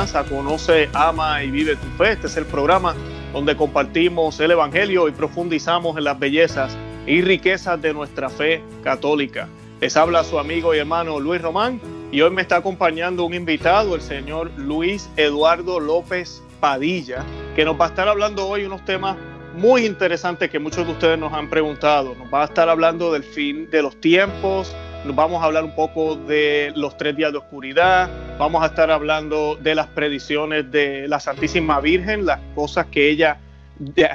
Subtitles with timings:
[0.00, 2.12] Conoce, Ama y Vive tu Fe.
[2.12, 2.94] Este es el programa
[3.34, 6.74] donde compartimos el Evangelio y profundizamos en las bellezas
[7.06, 9.46] y riquezas de nuestra fe católica.
[9.78, 13.94] Les habla su amigo y hermano Luis Román y hoy me está acompañando un invitado,
[13.94, 17.22] el señor Luis Eduardo López Padilla,
[17.54, 19.18] que nos va a estar hablando hoy unos temas
[19.54, 22.14] muy interesantes que muchos de ustedes nos han preguntado.
[22.14, 26.16] Nos va a estar hablando del fin de los tiempos, vamos a hablar un poco
[26.16, 31.20] de los tres días de oscuridad, vamos a estar hablando de las predicciones de la
[31.20, 33.38] Santísima Virgen, las cosas que ella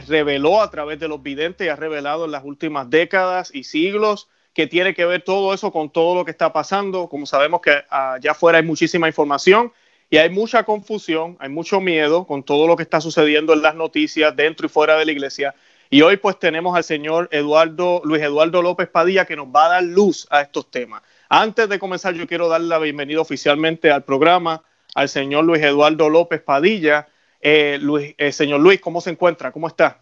[0.08, 4.30] reveló a través de los videntes y ha revelado en las últimas décadas y siglos,
[4.54, 7.10] que tiene que ver todo eso con todo lo que está pasando.
[7.10, 9.74] Como sabemos que allá afuera hay muchísima información
[10.10, 13.76] y hay mucha confusión, hay mucho miedo con todo lo que está sucediendo en las
[13.76, 15.56] noticias dentro y fuera de la iglesia.
[15.90, 19.70] Y hoy pues tenemos al señor Eduardo, Luis Eduardo López Padilla que nos va a
[19.70, 21.02] dar luz a estos temas.
[21.30, 24.64] Antes de comenzar yo quiero darle la bienvenida oficialmente al programa
[24.96, 27.08] al señor Luis Eduardo López Padilla.
[27.40, 29.52] Eh, Luis, eh, señor Luis, ¿cómo se encuentra?
[29.52, 30.02] ¿Cómo está?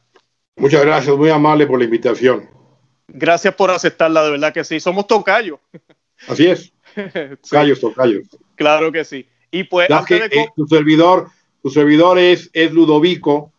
[0.56, 2.50] Muchas gracias, muy amable por la invitación.
[3.08, 4.80] Gracias por aceptarla, de verdad que sí.
[4.80, 5.60] Somos tocayos.
[6.28, 6.72] Así es.
[7.42, 8.28] Tocayos, tocayos.
[8.56, 9.28] Claro que sí.
[9.52, 11.30] Y pues, eh, tu servidor,
[11.62, 13.53] tu servidor es, es Ludovico,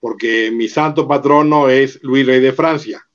[0.00, 3.06] porque mi santo patrono es Luis Rey de Francia.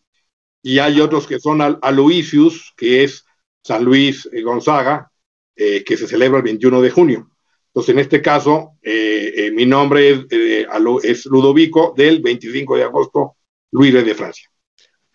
[0.62, 3.26] Y hay otros que son Aloysius, que es
[3.64, 5.12] San Luis eh, Gonzaga,
[5.56, 7.30] eh, que se celebra el 21 de junio.
[7.68, 10.20] Entonces, en este caso, eh, mi nombre es,
[11.04, 13.36] es, Ludovico, del 25 de agosto,
[13.72, 14.50] Luis Rey de Francia.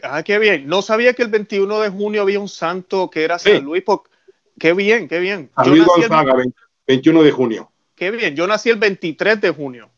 [0.02, 0.66] Ah, qué bien.
[0.66, 3.82] No sabía que el 21 de junio había un santo que era San Luis.
[4.58, 5.50] Qué bien, qué bien.
[5.56, 6.34] San Luis Gonzaga,
[6.86, 7.72] 21 de junio.
[7.94, 8.34] Qué bien.
[8.34, 9.90] Yo nací el 23 de junio.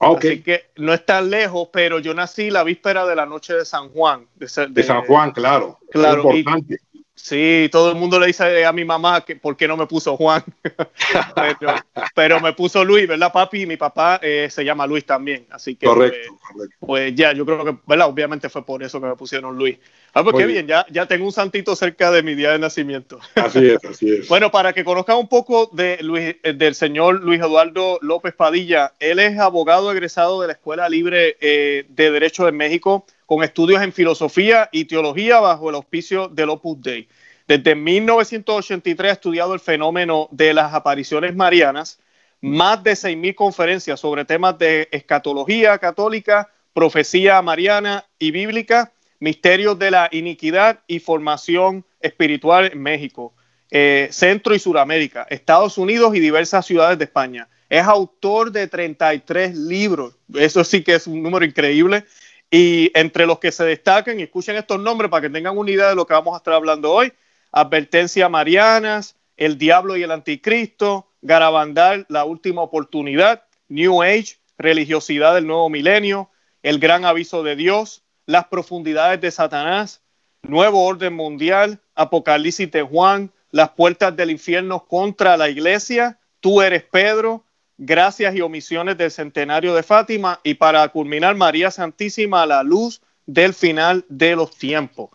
[0.00, 3.64] Así que no es tan lejos, pero yo nací la víspera de la noche de
[3.64, 4.26] San Juan.
[4.36, 5.78] De, San Juan, claro.
[5.90, 6.32] Claro.
[6.32, 6.78] importante.
[7.20, 10.16] Sí, todo el mundo le dice a mi mamá que por qué no me puso
[10.16, 10.42] Juan,
[12.14, 13.62] pero, me puso Luis, ¿verdad, papi?
[13.62, 16.76] Y mi papá eh, se llama Luis también, así que correcto, pues, correcto.
[16.86, 18.06] pues, ya, yo creo que, ¿verdad?
[18.06, 19.78] Obviamente fue por eso que me pusieron Luis.
[20.14, 23.18] Ah, pues qué bien, ya, ya tengo un santito cerca de mi día de nacimiento.
[23.34, 24.28] Así es, así es.
[24.28, 28.94] bueno, para que conozcan un poco de Luis, eh, del señor Luis Eduardo López Padilla,
[29.00, 33.82] él es abogado egresado de la Escuela Libre eh, de Derecho de México con estudios
[33.82, 37.06] en filosofía y teología bajo el auspicio del Opus Dei.
[37.46, 42.00] Desde 1983 ha estudiado el fenómeno de las apariciones marianas,
[42.40, 49.90] más de 6.000 conferencias sobre temas de escatología católica, profecía mariana y bíblica, misterios de
[49.90, 53.34] la iniquidad y formación espiritual en México,
[53.70, 57.46] eh, Centro y Suramérica, Estados Unidos y diversas ciudades de España.
[57.68, 62.06] Es autor de 33 libros, eso sí que es un número increíble,
[62.50, 65.94] y entre los que se destacan, escuchen estos nombres para que tengan una idea de
[65.94, 67.12] lo que vamos a estar hablando hoy,
[67.52, 75.46] Advertencia Marianas, El Diablo y el Anticristo, Garabandal, La Última Oportunidad, New Age, Religiosidad del
[75.46, 76.30] Nuevo Milenio,
[76.62, 80.02] El Gran Aviso de Dios, Las Profundidades de Satanás,
[80.42, 86.84] Nuevo Orden Mundial, Apocalipsis de Juan, Las Puertas del Infierno contra la Iglesia, Tú eres
[86.84, 87.44] Pedro,
[87.78, 93.00] gracias y omisiones del centenario de Fátima y para culminar María Santísima a la luz
[93.24, 95.10] del final de los tiempos.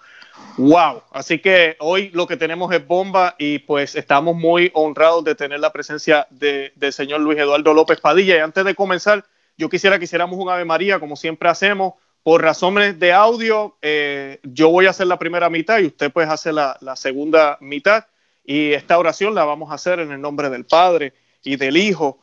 [0.58, 5.36] Wow, así que hoy lo que tenemos es bomba y pues estamos muy honrados de
[5.36, 8.38] tener la presencia del señor Luis Eduardo López Padilla.
[8.38, 9.26] Y antes de comenzar,
[9.58, 11.94] yo quisiera que hiciéramos un Ave María como siempre hacemos.
[12.24, 16.30] Por razones de audio, eh, yo voy a hacer la primera mitad y usted pues
[16.30, 18.06] hace la, la segunda mitad.
[18.46, 21.14] Y esta oración la vamos a hacer en el nombre del Padre
[21.44, 22.23] y del Hijo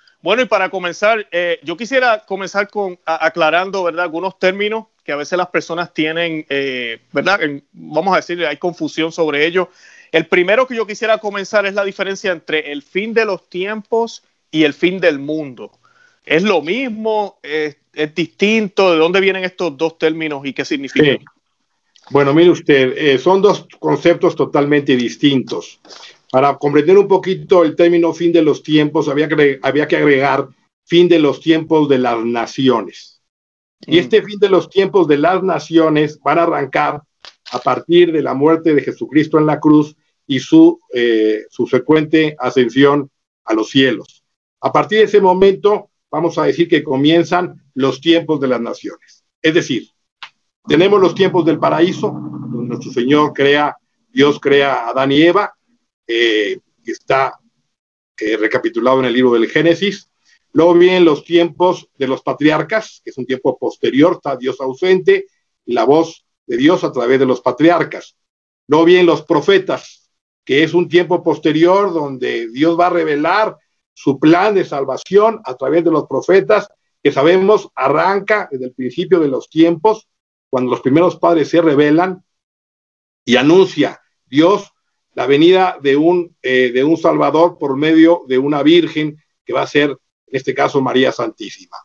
[0.21, 4.03] Bueno, y para comenzar, eh, yo quisiera comenzar con aclarando, ¿verdad?
[4.03, 7.39] Algunos términos que a veces las personas tienen, eh, ¿verdad?
[7.71, 9.69] vamos a decir, hay confusión sobre ello.
[10.11, 14.23] El primero que yo quisiera comenzar es la diferencia entre el fin de los tiempos
[14.51, 15.71] y el fin del mundo.
[16.25, 17.39] ¿Es lo mismo?
[17.41, 17.77] ¿Es,
[18.15, 18.91] distinto?
[18.91, 21.19] ¿De dónde vienen estos dos términos y qué significan?
[22.09, 25.79] Bueno, mire usted, eh, son dos conceptos totalmente distintos.
[26.31, 30.47] Para comprender un poquito el término fin de los tiempos, había que, había que agregar
[30.85, 33.21] fin de los tiempos de las naciones.
[33.81, 34.25] Y este mm.
[34.25, 37.01] fin de los tiempos de las naciones van a arrancar
[37.51, 39.95] a partir de la muerte de Jesucristo en la cruz
[40.25, 43.09] y su eh, subsecuente ascensión
[43.43, 44.23] a los cielos.
[44.61, 49.25] A partir de ese momento vamos a decir que comienzan los tiempos de las naciones.
[49.41, 49.89] Es decir,
[50.67, 53.75] tenemos los tiempos del paraíso, donde nuestro Señor crea,
[54.09, 55.53] Dios crea a Adán y Eva,
[56.85, 57.39] está
[58.39, 60.09] recapitulado en el libro del Génesis.
[60.53, 65.27] Luego vienen los tiempos de los patriarcas, que es un tiempo posterior, está Dios ausente,
[65.65, 68.15] la voz de Dios a través de los patriarcas.
[68.67, 70.09] Luego vienen los profetas,
[70.43, 73.57] que es un tiempo posterior donde Dios va a revelar
[73.93, 76.67] su plan de salvación a través de los profetas,
[77.01, 80.07] que sabemos arranca desde el principio de los tiempos,
[80.49, 82.23] cuando los primeros padres se revelan
[83.23, 84.71] y anuncia Dios
[85.13, 89.63] la venida de un, eh, de un Salvador por medio de una Virgen que va
[89.63, 89.97] a ser, en
[90.27, 91.77] este caso, María Santísima.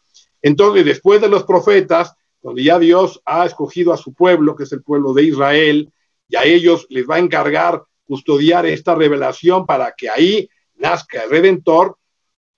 [0.42, 4.72] Entonces, después de los profetas, donde ya Dios ha escogido a su pueblo, que es
[4.72, 5.92] el pueblo de Israel,
[6.28, 11.30] y a ellos les va a encargar custodiar esta revelación para que ahí nazca el
[11.30, 11.98] Redentor,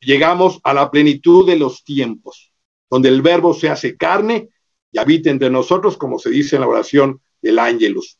[0.00, 2.52] llegamos a la plenitud de los tiempos,
[2.90, 4.50] donde el verbo se hace carne
[4.92, 8.18] y habita entre nosotros, como se dice en la oración del ángelus.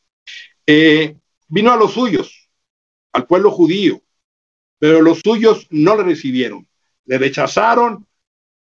[0.67, 1.17] Eh,
[1.49, 2.49] vino a los suyos,
[3.13, 4.01] al pueblo judío,
[4.79, 6.69] pero los suyos no le recibieron,
[7.07, 8.07] le rechazaron,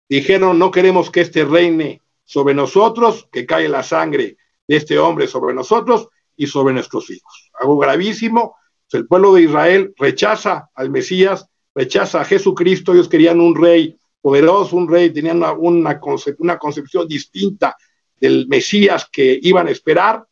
[0.08, 4.36] dijeron, no queremos que este reine sobre nosotros, que cae la sangre
[4.68, 7.50] de este hombre sobre nosotros y sobre nuestros hijos.
[7.58, 8.56] Algo gravísimo,
[8.92, 14.76] el pueblo de Israel rechaza al Mesías, rechaza a Jesucristo, ellos querían un rey poderoso,
[14.76, 16.00] un rey, tenían una, una,
[16.38, 17.76] una concepción distinta
[18.18, 20.26] del Mesías que iban a esperar.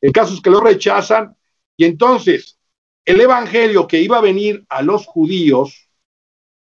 [0.00, 1.36] El caso es que lo rechazan
[1.80, 2.58] y entonces
[3.06, 5.88] el evangelio que iba a venir a los judíos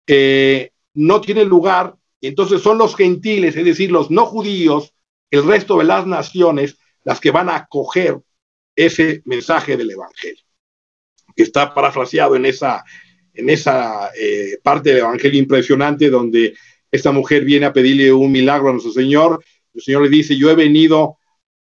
[0.08, 4.94] eh, no tiene lugar entonces son los gentiles, es decir, los no judíos,
[5.30, 8.20] el resto de las naciones, las que van a acoger
[8.76, 10.44] ese mensaje del evangelio
[11.36, 12.84] que está parafraseado en esa,
[13.34, 16.56] en esa eh, parte del Evangelio impresionante donde
[16.90, 19.44] esta mujer viene a pedirle un milagro a nuestro Señor.
[19.74, 21.18] El Señor le dice, yo he venido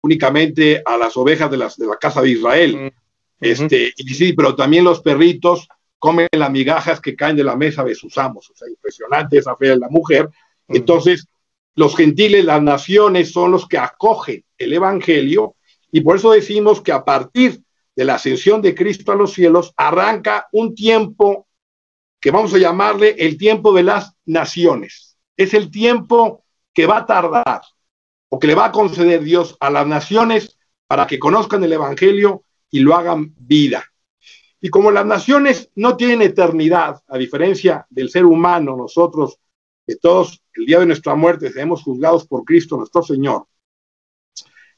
[0.01, 1.69] únicamente a las ovejas de, la
[2.01, 2.93] casa de Israel.
[3.40, 5.69] Este, Y sí, pero también los perritos
[5.99, 8.50] comen las migajas que caen de la mesa de sus amos.
[8.50, 10.29] O sea, impresionante esa fe de la mujer.
[10.69, 11.26] Entonces,
[11.75, 15.55] los gentiles, las naciones son los que acogen el Evangelio
[15.90, 17.62] y por eso decimos que a partir
[17.99, 21.49] de la ascensión de Cristo a los cielos, arranca un tiempo
[22.20, 25.17] que vamos a llamarle el tiempo de las naciones.
[25.37, 27.62] Es el tiempo que va a tardar
[28.29, 32.44] o que le va a conceder Dios a las naciones para que conozcan el Evangelio
[32.70, 33.85] y lo hagan vida.
[34.61, 39.38] Y como las naciones no tienen eternidad, a diferencia del ser humano, nosotros,
[39.87, 43.47] que todos el día de nuestra muerte seremos juzgados por Cristo nuestro Señor,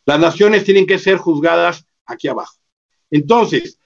[0.04, 2.56] las naciones tienen que ser juzgadas aquí abajo.
[3.10, 3.78] Entonces,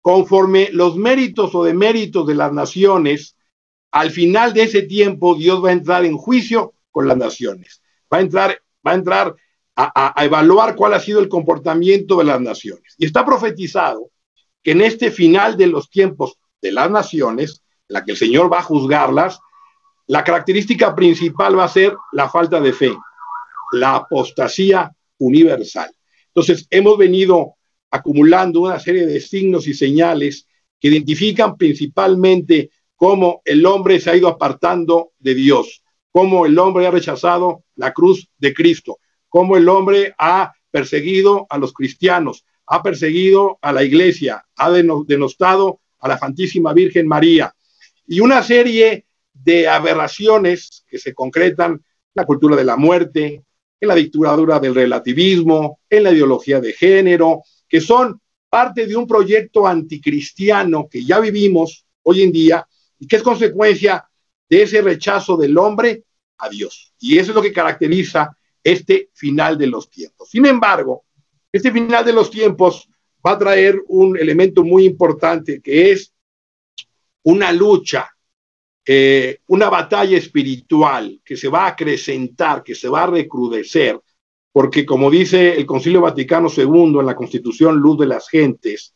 [0.00, 3.36] conforme los méritos o deméritos de las naciones,
[3.92, 7.82] al final de ese tiempo Dios va a entrar en juicio con las naciones.
[8.12, 9.36] Va a entrar, va a, entrar
[9.76, 12.94] a, evaluar cuál ha sido el comportamiento de las naciones.
[12.98, 14.10] Y está profetizado
[14.62, 18.52] que en este final de los tiempos de las naciones, en la que el Señor
[18.52, 19.40] va a juzgarlas,
[20.06, 22.94] la característica principal va a ser la falta de fe,
[23.72, 25.90] la apostasía universal.
[26.28, 27.54] Entonces, hemos venido
[27.90, 30.46] acumulando una serie de signos y señales
[30.80, 36.86] que identifican principalmente cómo el hombre se ha ido apartando de Dios, cómo el hombre
[36.86, 38.98] ha rechazado la cruz de Cristo,
[39.32, 45.80] cómo el hombre ha perseguido a los cristianos, ha perseguido a la iglesia, ha denostado
[46.00, 47.54] a la Santísima Virgen María
[48.06, 51.80] y una serie de aberraciones que se concretan en
[52.12, 53.42] la cultura de la muerte,
[53.80, 58.20] en la dictadura del relativismo, en la ideología de género, que son
[58.50, 64.06] parte de un proyecto anticristiano que ya vivimos hoy en día y que es consecuencia
[64.50, 66.04] de ese rechazo del hombre
[66.36, 66.92] a Dios.
[67.00, 70.30] Y eso es lo que caracteriza este final de los tiempos.
[70.30, 71.04] Sin embargo,
[71.50, 72.88] este final de los tiempos
[73.24, 76.12] va a traer un elemento muy importante que es
[77.24, 78.08] una lucha,
[78.84, 84.00] eh, una batalla espiritual que se va a acrecentar, que se va a recrudecer
[84.52, 88.94] porque como dice el Concilio Vaticano II en la Constitución Luz de las Gentes,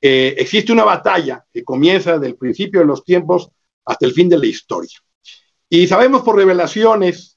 [0.00, 3.50] eh, existe una batalla que comienza desde el principio de los tiempos
[3.84, 4.98] hasta el fin de la historia.
[5.68, 7.31] Y sabemos por revelaciones,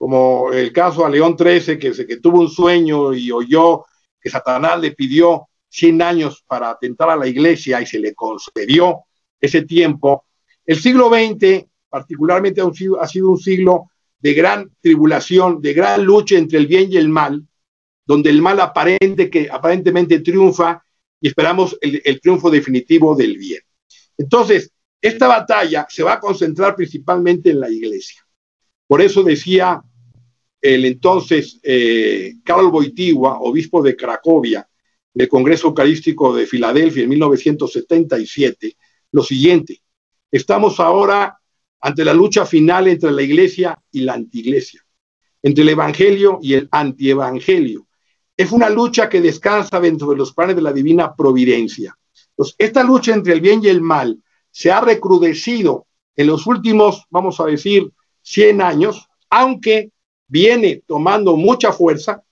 [0.00, 3.84] como el caso a León XIII, que, que tuvo un sueño y oyó
[4.18, 9.04] que Satanás le pidió 100 años para atentar a la iglesia y se le concedió
[9.38, 10.24] ese tiempo.
[10.64, 16.56] El siglo XX, particularmente, ha sido un siglo de gran tribulación, de gran lucha entre
[16.56, 17.46] el bien y el mal,
[18.06, 20.82] donde el mal aparente que aparentemente triunfa
[21.20, 23.60] y esperamos el, el triunfo definitivo del bien.
[24.16, 28.26] Entonces, esta batalla se va a concentrar principalmente en la iglesia.
[28.86, 29.84] Por eso decía
[30.60, 34.68] el entonces eh, Wojtyła, obispo de Cracovia,
[35.12, 38.76] del Congreso Eucarístico de Filadelfia en 1977,
[39.12, 39.80] lo siguiente,
[40.30, 41.38] estamos ahora
[41.80, 44.84] ante la lucha final entre la iglesia y la antiglesia,
[45.42, 47.86] entre el evangelio y el antievangelio.
[48.36, 51.96] Es una lucha que descansa dentro de los planes de la divina providencia.
[52.58, 54.18] esta lucha entre el bien y el mal
[54.50, 55.86] se ha recrudecido
[56.16, 57.90] en los últimos, vamos a decir,
[58.22, 59.90] 100 años, aunque
[60.30, 62.22] viene tomando mucha fuerza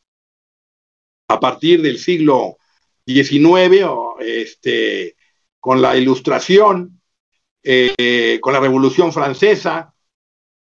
[1.29, 2.57] a partir del siglo
[3.05, 3.87] XIX,
[4.21, 5.17] este,
[5.61, 7.01] con la ilustración,
[7.63, 9.93] eh, con la Revolución Francesa,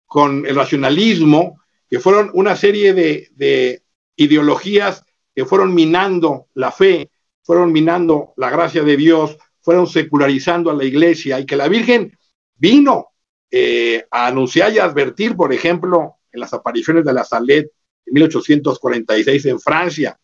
[0.05, 3.83] con el racionalismo, que fueron una serie de, de
[4.15, 7.11] ideologías que fueron minando la fe,
[7.43, 12.17] fueron minando la gracia de Dios, fueron secularizando a la iglesia y que la Virgen
[12.55, 13.09] vino
[13.49, 17.71] eh, a anunciar y advertir, por ejemplo, en las apariciones de la Salet
[18.05, 20.17] en 1846 en Francia,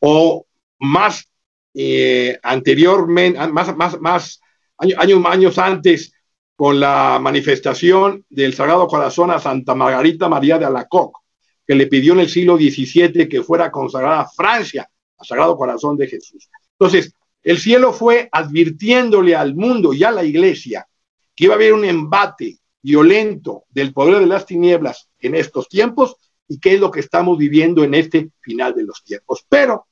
[0.00, 0.46] o
[0.80, 1.26] más
[1.72, 4.40] eh, anteriormente, más, más,
[4.76, 6.12] años, años antes,
[6.56, 11.18] con la manifestación del Sagrado Corazón a Santa Margarita María de Alacoque,
[11.66, 16.08] que le pidió en el siglo XVII que fuera consagrada Francia al Sagrado Corazón de
[16.08, 16.50] Jesús.
[16.78, 20.86] Entonces, el cielo fue advirtiéndole al mundo y a la iglesia
[21.34, 26.16] que iba a haber un embate violento del poder de las tinieblas en estos tiempos
[26.48, 29.44] y qué es lo que estamos viviendo en este final de los tiempos.
[29.48, 29.86] Pero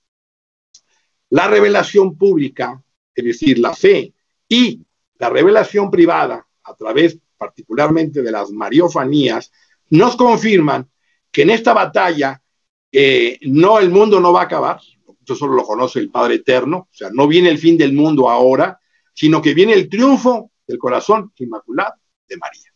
[1.30, 2.83] la revelación pública,
[3.14, 4.12] es decir, la fe
[4.49, 4.83] y
[5.18, 9.52] la revelación privada, a través particularmente de las mariofanías,
[9.90, 10.90] nos confirman
[11.30, 12.42] que en esta batalla
[12.90, 14.80] eh, no el mundo no va a acabar,
[15.23, 18.30] eso solo lo conoce el Padre Eterno, o sea, no viene el fin del mundo
[18.30, 18.80] ahora,
[19.12, 21.95] sino que viene el triunfo del corazón inmaculado
[22.26, 22.68] de María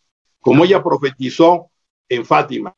[0.43, 1.71] como ella profetizó
[2.09, 2.75] en Fátima.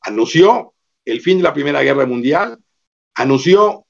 [0.00, 0.72] Anunció
[1.04, 2.58] el fin de la Primera Guerra Mundial,
[3.14, 3.84] anunció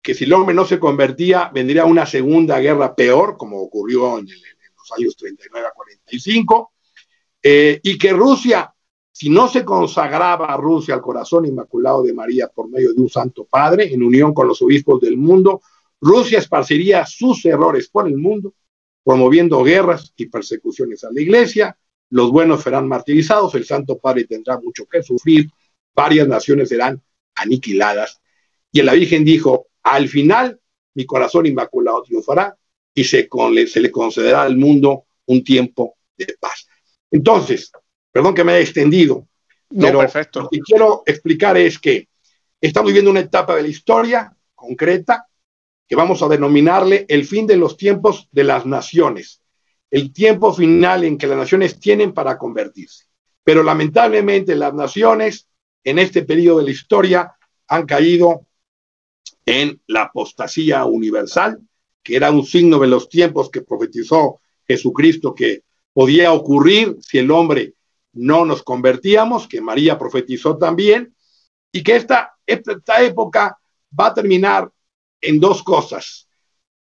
[0.00, 4.26] que si el hombre no se convertía, vendría una segunda guerra peor, como ocurrió en,
[4.26, 6.72] los años 39 a 45,
[7.42, 8.72] eh, y que Rusia,
[9.10, 13.10] si no se consagraba a Rusia al corazón inmaculado de María por medio de un
[13.10, 15.60] Santo Padre, en unión con los obispos del mundo,
[16.00, 18.54] Rusia esparciría sus errores por el mundo,
[19.02, 21.76] promoviendo guerras y persecuciones a la iglesia,
[22.10, 25.48] los buenos serán martirizados, el Santo Padre tendrá mucho que sufrir,
[25.94, 27.00] varias naciones serán
[27.34, 28.20] aniquiladas.
[28.72, 30.60] Y la Virgen dijo, al final
[30.94, 32.56] mi corazón inmaculado triunfará
[32.92, 33.28] y se,
[33.68, 36.66] se le concederá al mundo un tiempo de paz.
[37.10, 37.70] Entonces,
[38.10, 39.26] perdón que me haya extendido,
[39.68, 42.08] pero lo que quiero explicar es que
[42.60, 45.26] estamos viviendo una etapa de la historia concreta
[45.86, 49.39] que vamos a denominarle el fin de los tiempos de las naciones
[49.90, 53.06] el tiempo final en que las naciones tienen para convertirse.
[53.42, 55.48] Pero lamentablemente las naciones
[55.82, 58.46] en este periodo de la historia han caído
[59.46, 61.60] en la apostasía universal,
[62.02, 67.30] que era un signo de los tiempos que profetizó Jesucristo que podía ocurrir si el
[67.30, 67.74] hombre
[68.12, 71.14] no nos convertíamos, que María profetizó también,
[71.72, 73.58] y que esta, esta época
[73.98, 74.70] va a terminar
[75.20, 76.28] en dos cosas,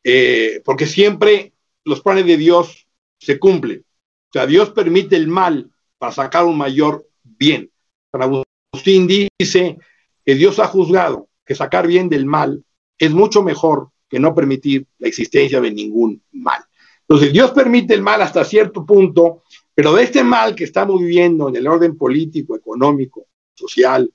[0.02, 1.52] eh, porque siempre
[1.84, 2.83] los planes de Dios
[3.24, 3.78] se cumple.
[3.78, 7.70] O sea, Dios permite el mal para sacar un mayor bien.
[8.12, 9.78] Agustín dice
[10.24, 12.64] que Dios ha juzgado que sacar bien del mal
[12.98, 16.62] es mucho mejor que no permitir la existencia de ningún mal.
[17.00, 19.42] Entonces, Dios permite el mal hasta cierto punto,
[19.74, 24.10] pero de este mal que estamos viviendo en el orden político, económico, social,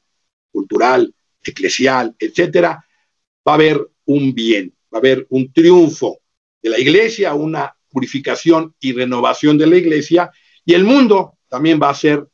[0.51, 1.13] cultural,
[1.44, 2.84] eclesial, etcétera,
[3.48, 6.20] va a haber un bien, va a haber un triunfo
[6.62, 10.31] de la iglesia, una purificación y renovación de la iglesia,
[10.65, 12.27] y el mundo también va a ser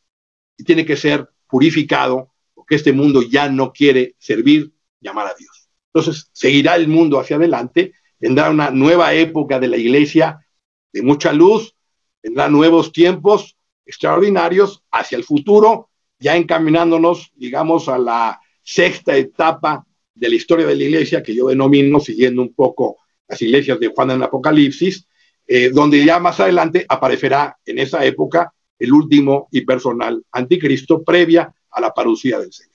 [0.58, 4.72] y tiene que ser purificado, porque este mundo ya no quiere servir,
[5.02, 5.70] llamar a Dios.
[5.94, 10.46] Entonces, seguirá el mundo hacia adelante, vendrá una nueva época de la iglesia
[10.92, 11.76] de mucha luz,
[12.24, 20.30] vendrán nuevos tiempos extraordinarios hacia el futuro, ya encaminándonos, digamos, a la sexta etapa de
[20.30, 22.98] la historia de la iglesia, que yo denomino, siguiendo un poco
[23.28, 25.08] las iglesias de Juan en Apocalipsis,
[25.48, 31.54] eh, donde ya más adelante aparecerá en esa época el último y personal anticristo previa
[31.72, 32.74] a la parucía del Señor.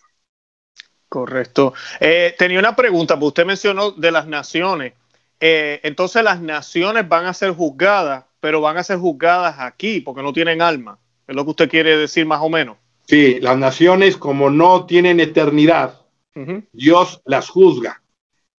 [1.09, 1.75] Correcto.
[1.99, 4.93] Eh, tenía una pregunta, porque usted mencionó de las naciones.
[5.41, 10.23] Eh, entonces las naciones van a ser juzgadas, pero van a ser juzgadas aquí porque
[10.23, 10.99] no tienen alma.
[11.27, 12.77] ¿Es lo que usted quiere decir más o menos?
[13.07, 15.97] Sí, las naciones como no tienen eternidad,
[16.73, 18.01] Dios las juzga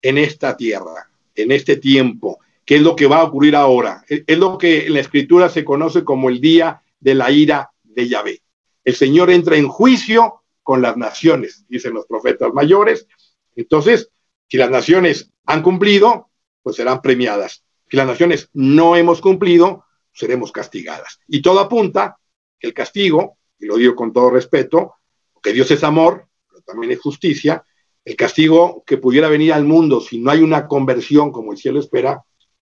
[0.02, 4.04] en esta tierra, en este tiempo qué es lo que va a ocurrir ahora.
[4.08, 8.08] Es lo que en la escritura se conoce como el día de la ira de
[8.08, 8.42] Yahvé.
[8.84, 13.06] el Señor entra en juicio con las naciones, dicen los profetas mayores.
[13.54, 14.10] Entonces,
[14.48, 16.30] si las naciones han cumplido,
[16.62, 17.64] pues serán premiadas.
[17.90, 21.20] Si las naciones no hemos cumplido, seremos castigadas.
[21.26, 22.16] Y todo apunta
[22.58, 24.94] que el castigo, y lo digo con todo respeto,
[25.42, 27.64] que Dios es amor, pero también es justicia,
[28.04, 31.80] el castigo que pudiera venir al mundo si no hay una conversión como el cielo
[31.80, 32.24] espera,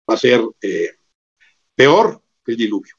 [0.09, 0.89] va a ser eh,
[1.75, 2.95] peor que el diluvio.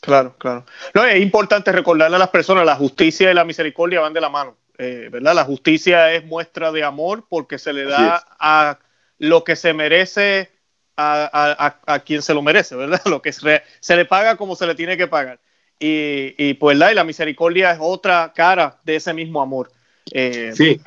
[0.00, 0.66] Claro, claro.
[0.94, 4.28] No, es importante recordarle a las personas, la justicia y la misericordia van de la
[4.28, 5.34] mano, eh, ¿verdad?
[5.34, 8.78] La justicia es muestra de amor porque se le da a
[9.18, 10.50] lo que se merece
[10.96, 13.00] a, quien se lo merece, ¿verdad?
[13.06, 15.40] Lo que se, le paga como se le tiene que pagar.
[15.78, 19.70] Y, y pues la, y la misericordia es otra cara de ese mismo amor.
[20.12, 20.80] Eh, sí,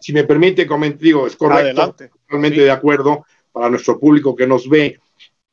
[0.00, 0.66] si me permite,
[0.98, 4.98] digo, es correcto, totalmente de acuerdo para nuestro público que nos ve.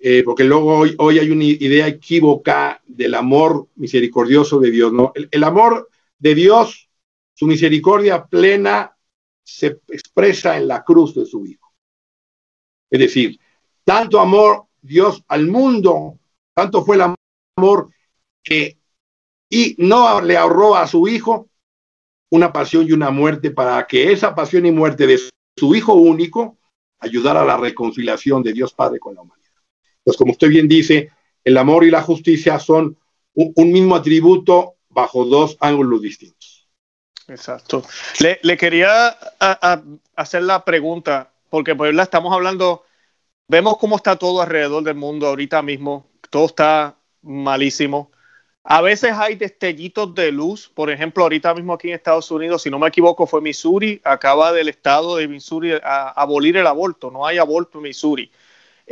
[0.02, 4.94] Eh, porque luego hoy, hoy hay una idea equívoca del amor misericordioso de Dios.
[4.94, 5.12] ¿no?
[5.14, 6.90] El, amor de Dios,
[7.34, 8.96] su misericordia plena,
[9.44, 11.74] se expresa en la cruz de su Hijo.
[12.90, 13.38] Es decir,
[13.84, 16.18] tanto amor Dios al mundo,
[16.54, 17.14] tanto fue el
[17.58, 17.90] amor
[18.42, 18.78] que
[19.50, 21.50] y no le ahorró a su Hijo
[22.32, 25.20] una pasión y una muerte para que esa pasión y muerte de
[25.58, 26.58] su Hijo único
[27.00, 29.39] ayudara a la reconciliación de Dios Padre con la humanidad.
[30.10, 31.12] Pues como usted bien dice,
[31.44, 32.98] el amor y la justicia son
[33.36, 36.68] un, mismo atributo bajo dos ángulos distintos.
[37.28, 37.84] Exacto.
[38.20, 39.16] Le, quería
[40.16, 42.86] hacer la pregunta, porque pues, estamos hablando,
[43.48, 48.12] vemos cómo está todo alrededor del mundo ahorita mismo, todo está malísimo.
[48.64, 52.72] A veces hay destellitos de luz, por ejemplo, ahorita mismo aquí en Estados Unidos, si
[52.72, 57.28] no me equivoco, fue Missouri, acaba del estado de Missouri a abolir el aborto, no
[57.28, 58.32] hay aborto en Missouri.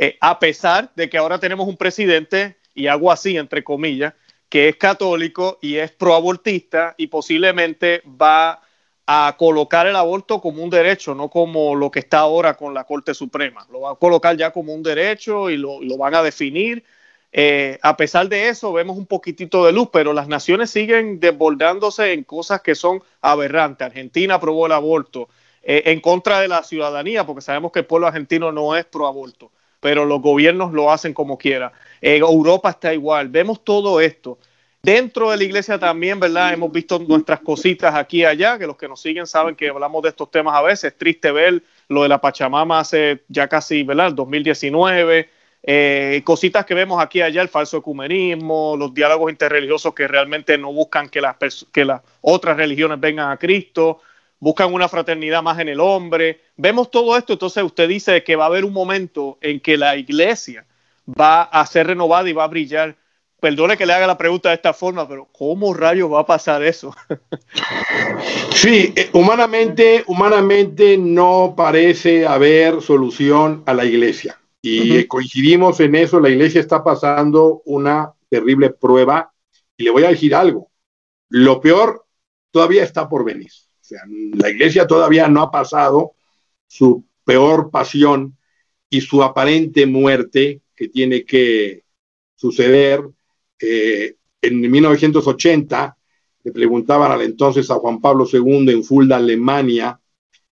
[0.00, 4.14] Eh, a pesar de que ahora tenemos un presidente, y hago así entre comillas,
[4.48, 8.62] que es católico y es proabortista y posiblemente va
[9.06, 12.84] a colocar el aborto como un derecho, no como lo que está ahora con la
[12.84, 13.66] Corte Suprema.
[13.72, 16.84] Lo va a colocar ya como un derecho y lo, van a definir.
[17.32, 22.12] Eh, a pesar de eso, vemos un poquitito de luz, pero las naciones siguen desbordándose
[22.12, 23.86] en cosas que son aberrantes.
[23.86, 25.28] Argentina aprobó el aborto
[25.62, 29.08] eh, en contra de la ciudadanía, porque sabemos que el pueblo argentino no es pro
[29.08, 31.72] aborto pero los gobiernos lo hacen como quiera.
[32.00, 33.28] Eh, Europa está igual.
[33.28, 34.38] Vemos todo esto.
[34.82, 36.52] Dentro de la iglesia también, ¿verdad?
[36.52, 40.02] Hemos visto nuestras cositas aquí y allá, que los que nos siguen saben que hablamos
[40.02, 40.92] de estos temas a veces.
[40.92, 44.08] Es triste ver lo de la Pachamama hace ya casi, ¿verdad?
[44.08, 45.28] El 2019.
[45.64, 50.56] Eh, cositas que vemos aquí y allá, el falso ecumenismo, los diálogos interreligiosos que realmente
[50.56, 51.36] no buscan que las,
[51.72, 54.00] que las otras religiones vengan a Cristo
[54.40, 56.40] buscan una fraternidad más en el hombre.
[56.56, 59.96] Vemos todo esto, entonces usted dice que va a haber un momento en que la
[59.96, 60.66] iglesia
[61.08, 62.96] va a ser renovada y va a brillar.
[63.40, 66.62] Perdone que le haga la pregunta de esta forma, pero ¿cómo rayos va a pasar
[66.64, 66.94] eso?
[68.52, 74.40] sí, eh, humanamente, humanamente no parece haber solución a la iglesia.
[74.60, 79.32] Y coincidimos en eso, la iglesia está pasando una terrible prueba.
[79.76, 80.68] Y le voy a decir algo,
[81.28, 82.04] lo peor
[82.50, 83.50] todavía está por venir
[83.88, 86.12] sea, la iglesia todavía no ha pasado
[86.66, 88.36] su peor pasión
[88.90, 91.84] y su aparente muerte que tiene que
[92.36, 93.02] suceder.
[93.60, 95.96] Eh, en 1980
[96.44, 99.98] le preguntaban al entonces a Juan Pablo II en Fulda, Alemania,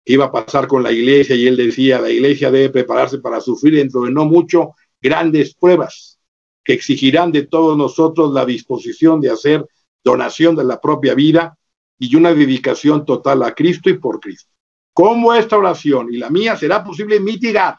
[0.05, 3.40] qué iba a pasar con la iglesia y él decía, la iglesia debe prepararse para
[3.40, 6.18] sufrir dentro de no mucho grandes pruebas
[6.62, 9.66] que exigirán de todos nosotros la disposición de hacer
[10.05, 11.59] donación de la propia vida
[12.05, 14.51] y una dedicación total a Cristo y por Cristo.
[14.93, 17.79] ¿Cómo esta oración y la mía será posible mitigar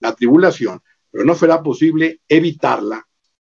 [0.00, 3.08] la tribulación, pero no será posible evitarla,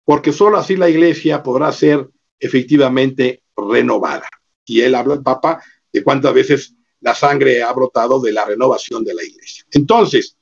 [0.03, 2.09] porque solo así la iglesia podrá ser
[2.39, 4.27] efectivamente renovada.
[4.65, 9.05] Y él habla, el Papa, de cuántas veces la sangre ha brotado de la renovación
[9.05, 9.65] de la iglesia.
[9.71, 10.39] Entonces,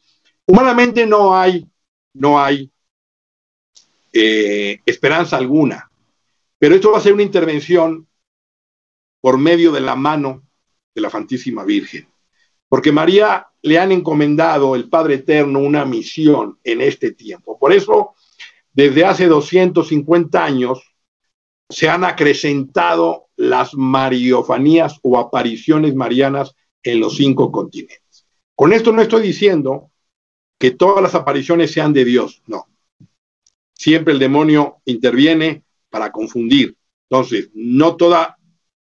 [0.47, 1.67] humanamente no hay,
[2.15, 2.71] no hay
[4.13, 5.91] eh, esperanza alguna,
[6.61, 8.08] pero esto va a ser una intervención
[9.21, 10.43] por medio de la mano
[10.95, 12.09] de la Santísima Virgen.
[12.69, 17.59] Porque María le han encomendado el Padre Eterno una misión en este tiempo.
[17.59, 18.15] Por eso,
[18.73, 20.95] desde hace 250 años,
[21.69, 28.27] se han acrecentado las mariofanías o apariciones marianas en los cinco continentes.
[28.55, 29.91] Con esto no estoy diciendo
[30.59, 32.67] que todas las apariciones sean de Dios, no.
[33.75, 36.77] Siempre el demonio interviene para confundir.
[37.09, 38.38] Entonces, no toda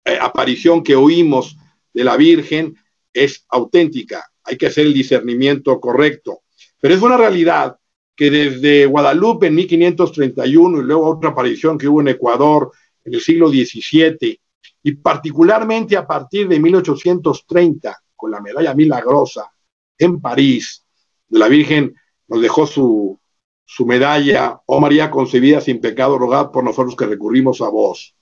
[0.08, 1.58] eh, aparición que oímos
[1.94, 2.78] de la Virgen
[3.14, 4.26] es auténtica.
[4.44, 6.44] Hay que hacer el discernimiento correcto.
[6.80, 7.78] Pero es una realidad
[8.16, 12.72] que desde Guadalupe en 1531 y luego otra aparición que hubo en Ecuador
[13.04, 14.40] en el siglo XVII
[14.84, 19.52] y particularmente a partir de 1830, con la medalla milagrosa
[19.98, 20.86] en París,
[21.30, 21.94] la Virgen
[22.30, 23.20] nos dejó su,
[23.66, 28.17] su medalla, oh María concebida sin pecado, rogad por nosotros que recurrimos a vos.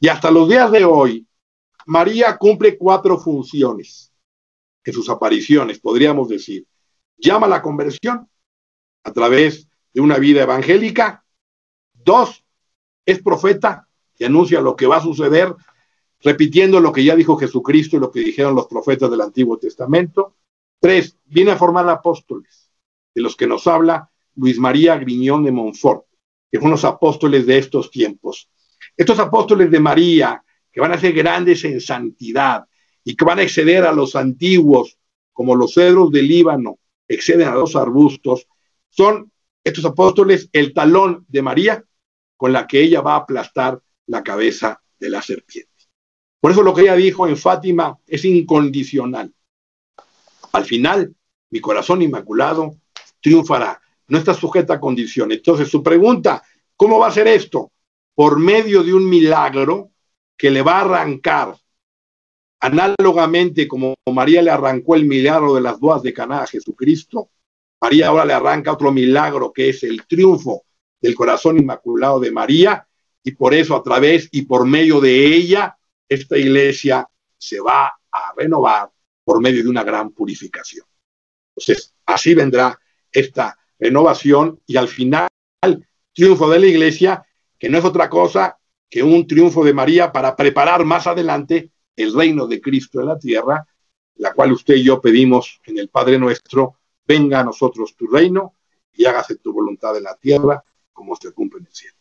[0.00, 1.26] Y hasta los días de hoy,
[1.86, 4.12] María cumple cuatro funciones
[4.82, 6.66] en sus apariciones, podríamos decir.
[7.18, 8.26] Llama a la conversión
[9.04, 11.22] a través de una vida evangélica.
[11.92, 12.42] Dos,
[13.04, 15.54] es profeta y anuncia lo que va a suceder,
[16.20, 20.36] repitiendo lo que ya dijo Jesucristo y lo que dijeron los profetas del Antiguo Testamento.
[20.80, 22.72] Tres, viene a formar apóstoles,
[23.14, 26.06] de los que nos habla Luis María Griñón de Montfort,
[26.50, 28.48] que son los apóstoles de estos tiempos.
[28.96, 32.64] Estos apóstoles de María, que van a ser grandes en santidad
[33.04, 34.98] y que van a exceder a los antiguos,
[35.32, 38.46] como los cedros del Líbano exceden a los arbustos,
[38.88, 39.32] son
[39.64, 41.84] estos apóstoles el talón de María
[42.36, 45.70] con la que ella va a aplastar la cabeza de la serpiente.
[46.40, 49.32] Por eso lo que ella dijo en Fátima es incondicional.
[50.52, 51.14] Al final,
[51.50, 52.76] mi corazón inmaculado
[53.20, 53.80] triunfará.
[54.08, 55.38] No está sujeta a condiciones.
[55.38, 56.42] Entonces, su pregunta,
[56.76, 57.72] ¿cómo va a ser esto?
[58.20, 59.92] Por medio de un milagro
[60.36, 61.56] que le va a arrancar,
[62.60, 67.30] análogamente como María le arrancó el milagro de las bodas de Caná a Jesucristo,
[67.80, 70.64] María ahora le arranca otro milagro que es el triunfo
[71.00, 72.86] del corazón inmaculado de María
[73.24, 78.34] y por eso a través y por medio de ella esta iglesia se va a
[78.36, 78.90] renovar
[79.24, 80.84] por medio de una gran purificación.
[81.56, 82.78] Entonces, así vendrá
[83.10, 85.30] esta renovación y al final
[86.12, 87.24] triunfo de la iglesia,
[87.60, 92.12] que no es otra cosa que un triunfo de María para preparar más adelante el
[92.14, 93.64] reino de Cristo en la tierra,
[94.16, 98.54] la cual usted y yo pedimos en el Padre nuestro venga a nosotros tu reino
[98.94, 101.96] y hágase tu voluntad en la tierra como se cumple en el cielo.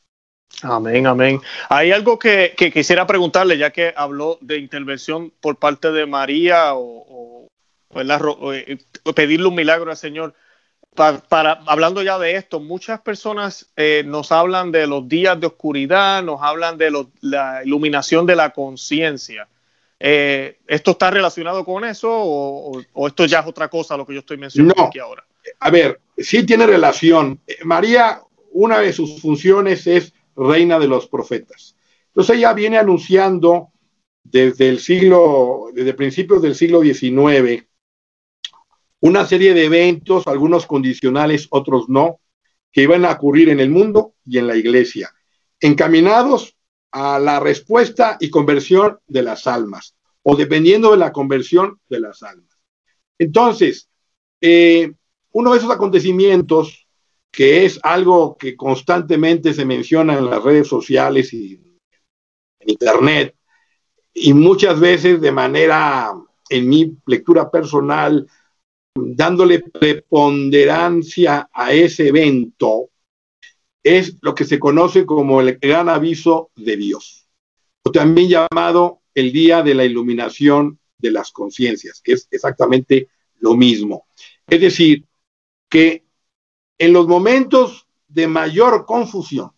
[0.64, 1.42] Amén, amén.
[1.70, 7.48] Hay algo que, quisiera preguntarle, ya que habló de intervención por parte de María o,
[7.96, 8.78] eh,
[9.16, 10.34] pedirle un milagro al Señor.
[10.96, 16.22] Para, hablando ya de esto, muchas personas eh, nos hablan de los días de oscuridad,
[16.24, 19.48] nos hablan de la iluminación de la conciencia.
[20.00, 24.20] Eh, ¿Esto está relacionado con eso o, esto ya es otra cosa lo que yo
[24.20, 25.26] estoy mencionando aquí ahora?
[25.60, 27.40] A ver, sí tiene relación.
[27.64, 28.22] María,
[28.52, 31.76] una de sus funciones es reina de los profetas.
[32.08, 33.70] Entonces ella viene anunciando
[34.24, 37.66] desde el siglo, desde principios del siglo XIX,
[39.02, 42.20] una serie de eventos, algunos condicionales, otros no,
[42.72, 45.12] que iban a ocurrir en el mundo y en la iglesia,
[45.60, 46.56] encaminados
[46.92, 52.24] a la respuesta y conversión de las almas, o dependiendo de la conversión de las
[52.24, 52.58] almas.
[53.18, 53.90] Entonces,
[54.42, 54.92] eh,
[55.32, 56.88] uno de esos acontecimientos,
[57.32, 61.62] que es algo que constantemente se menciona en las redes sociales y
[62.60, 63.36] en Internet,
[64.14, 66.12] y muchas veces de manera,
[66.50, 68.28] en mi lectura personal,
[69.08, 72.90] dándole preponderancia a ese evento,
[73.84, 77.28] es lo que se conoce como el gran aviso de Dios,
[77.84, 83.08] o también llamado el día de la iluminación de las conciencias, que es exactamente
[83.40, 84.08] lo mismo.
[84.48, 85.06] Es decir,
[85.70, 86.06] que
[86.78, 89.52] en los momentos de mayor confusión,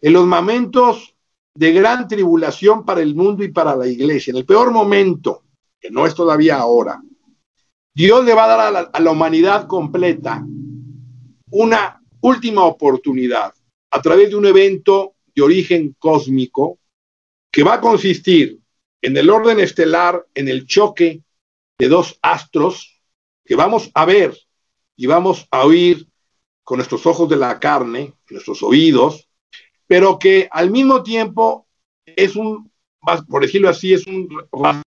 [0.00, 1.14] en los momentos
[1.54, 5.44] de gran tribulación para el mundo y para la iglesia, en el peor momento,
[5.80, 7.02] que no es todavía ahora,
[7.98, 10.46] Dios le va a dar a la, humanidad completa
[11.50, 13.52] una última oportunidad
[13.90, 16.78] a través de un evento de origen cósmico
[17.50, 18.60] que va a consistir
[19.02, 21.24] en el orden estelar, en el choque
[21.76, 23.02] de dos astros
[23.44, 24.32] que vamos a ver
[24.94, 26.06] y vamos a oír
[26.62, 29.28] con nuestros ojos de la carne, nuestros oídos,
[29.88, 31.66] pero que al mismo tiempo
[32.06, 32.70] es un,
[33.28, 34.28] por decirlo así, es un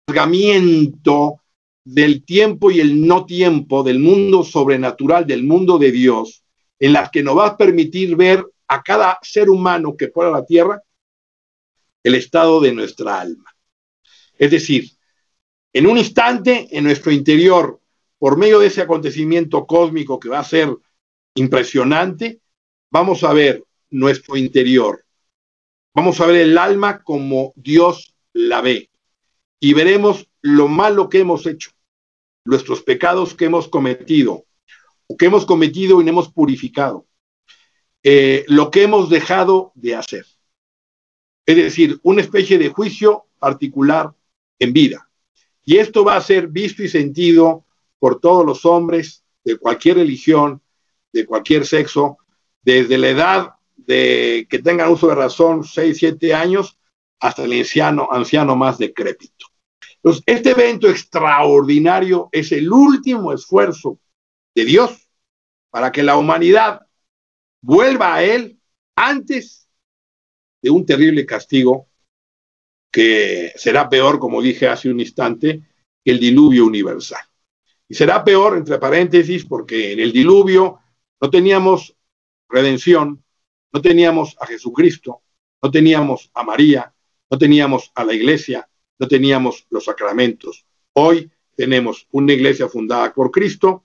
[0.07, 1.40] rasgamiento
[1.83, 6.43] del tiempo y el no tiempo, del mundo sobrenatural, del mundo de Dios,
[6.79, 10.39] en las que nos va a permitir ver a cada ser humano que fuera a
[10.39, 10.81] la tierra
[12.03, 13.45] el estado de nuestra alma.
[14.37, 14.89] Es decir,
[15.73, 17.79] en un instante en nuestro interior,
[18.17, 20.75] por medio de ese acontecimiento cósmico que va a ser
[21.35, 22.39] impresionante,
[22.89, 25.05] vamos a ver nuestro interior.
[25.93, 28.89] Vamos a ver el alma como Dios la ve.
[29.59, 31.71] Y veremos lo malo que hemos hecho,
[32.45, 34.45] nuestros pecados que hemos cometido,
[35.17, 37.05] que hemos cometido y no hemos purificado,
[38.03, 40.25] eh, lo que hemos dejado de hacer.
[41.45, 44.13] Es decir, una especie de juicio particular
[44.59, 45.09] en vida.
[45.63, 47.65] Y esto va a ser visto y sentido
[47.99, 50.61] por todos los hombres de cualquier religión,
[51.13, 52.17] de cualquier sexo,
[52.63, 56.77] desde la edad de que tengan uso de razón, 6, 7 años,
[57.19, 59.47] hasta el anciano, anciano más decrépito.
[60.03, 63.99] Entonces, este evento extraordinario es el último esfuerzo
[64.55, 65.07] de Dios
[65.69, 66.81] para que la humanidad
[67.61, 68.59] vuelva a Él
[68.95, 69.67] antes
[70.61, 71.87] de un terrible castigo
[72.91, 75.61] que será peor, como dije hace un instante,
[76.03, 77.23] que el diluvio universal.
[77.87, 80.79] Y será peor, entre paréntesis, porque en el diluvio
[81.21, 81.95] no teníamos
[82.49, 83.23] redención,
[83.71, 85.21] no teníamos a Jesucristo,
[85.61, 86.93] no teníamos a María,
[87.29, 88.67] no teníamos a la iglesia,
[89.01, 90.63] no teníamos los sacramentos.
[90.93, 93.83] Hoy tenemos una iglesia fundada por Cristo,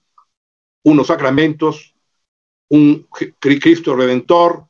[0.85, 1.95] unos sacramentos,
[2.69, 4.67] un Cristo redentor,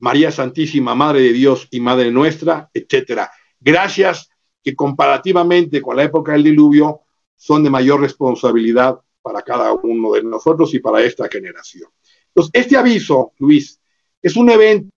[0.00, 3.30] María Santísima, Madre de Dios y Madre nuestra, etcétera.
[3.58, 4.28] Gracias
[4.62, 7.00] que comparativamente con la época del diluvio
[7.34, 11.88] son de mayor responsabilidad para cada uno de nosotros y para esta generación.
[12.28, 13.80] Entonces, este aviso, Luis,
[14.20, 14.90] es un evento,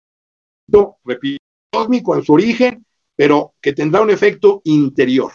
[1.05, 1.37] repito,
[1.71, 2.86] cósmico en su origen,
[3.17, 5.33] pero que tendrá un efecto interior.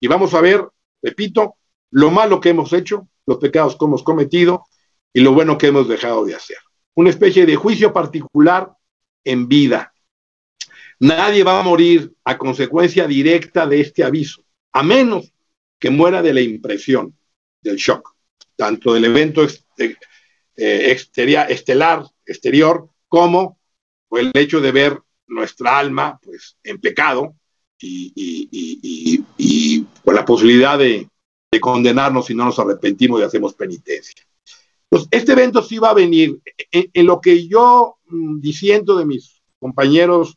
[0.00, 0.66] Y vamos a ver,
[1.02, 1.56] repito,
[1.90, 4.64] lo malo que hemos hecho, los pecados que hemos cometido
[5.12, 6.58] y lo bueno que hemos dejado de hacer.
[6.94, 8.72] Una especie de juicio particular
[9.24, 9.92] en vida.
[11.00, 15.32] Nadie va a morir a consecuencia directa de este aviso, a menos
[15.78, 17.18] que muera de la impresión,
[17.60, 18.14] del shock,
[18.54, 19.96] tanto del evento eh,
[20.56, 23.58] exterior, estelar, exterior, como
[24.12, 27.34] el hecho de ver nuestra alma pues, en pecado
[27.80, 29.18] y,
[30.04, 31.08] con la posibilidad de,
[31.60, 34.26] condenarnos si no nos arrepentimos y hacemos penitencia.
[34.88, 36.40] Pues este evento sí va a venir.
[36.72, 40.36] En, lo que yo mm, diciendo de mis compañeros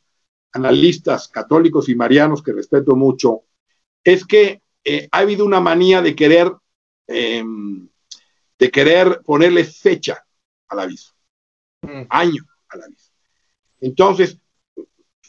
[0.51, 3.41] analistas católicos y marianos que respeto mucho,
[4.03, 6.51] es que eh, ha habido una manía de querer,
[7.07, 7.89] em,
[8.59, 10.23] de querer ponerle fecha
[10.67, 11.13] al aviso,
[11.81, 12.03] mm.
[12.09, 13.11] año al aviso.
[13.81, 14.37] Entonces,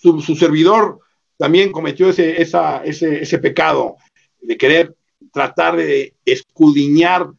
[0.00, 1.00] su, servidor
[1.36, 3.96] también cometió ese, ese, ese pecado
[4.40, 4.96] de querer
[5.32, 7.30] tratar de escudriñar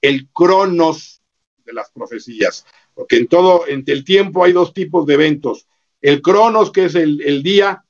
[0.00, 1.22] el cronos
[1.64, 5.66] de las profecías, porque en todo, en el tiempo hay dos tipos de eventos,
[6.00, 7.84] el cronos que es el, el día,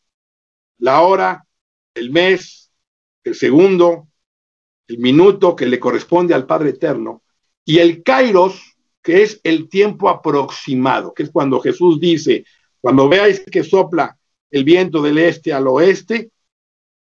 [0.78, 1.46] la hora,
[1.94, 2.70] el mes,
[3.24, 4.08] el segundo,
[4.86, 7.22] el minuto que le corresponde al Padre Eterno,
[7.64, 12.44] y el kairos, que es el tiempo aproximado, que es cuando Jesús dice,
[12.80, 14.17] cuando veáis que sopla
[14.50, 16.30] el viento del este al oeste,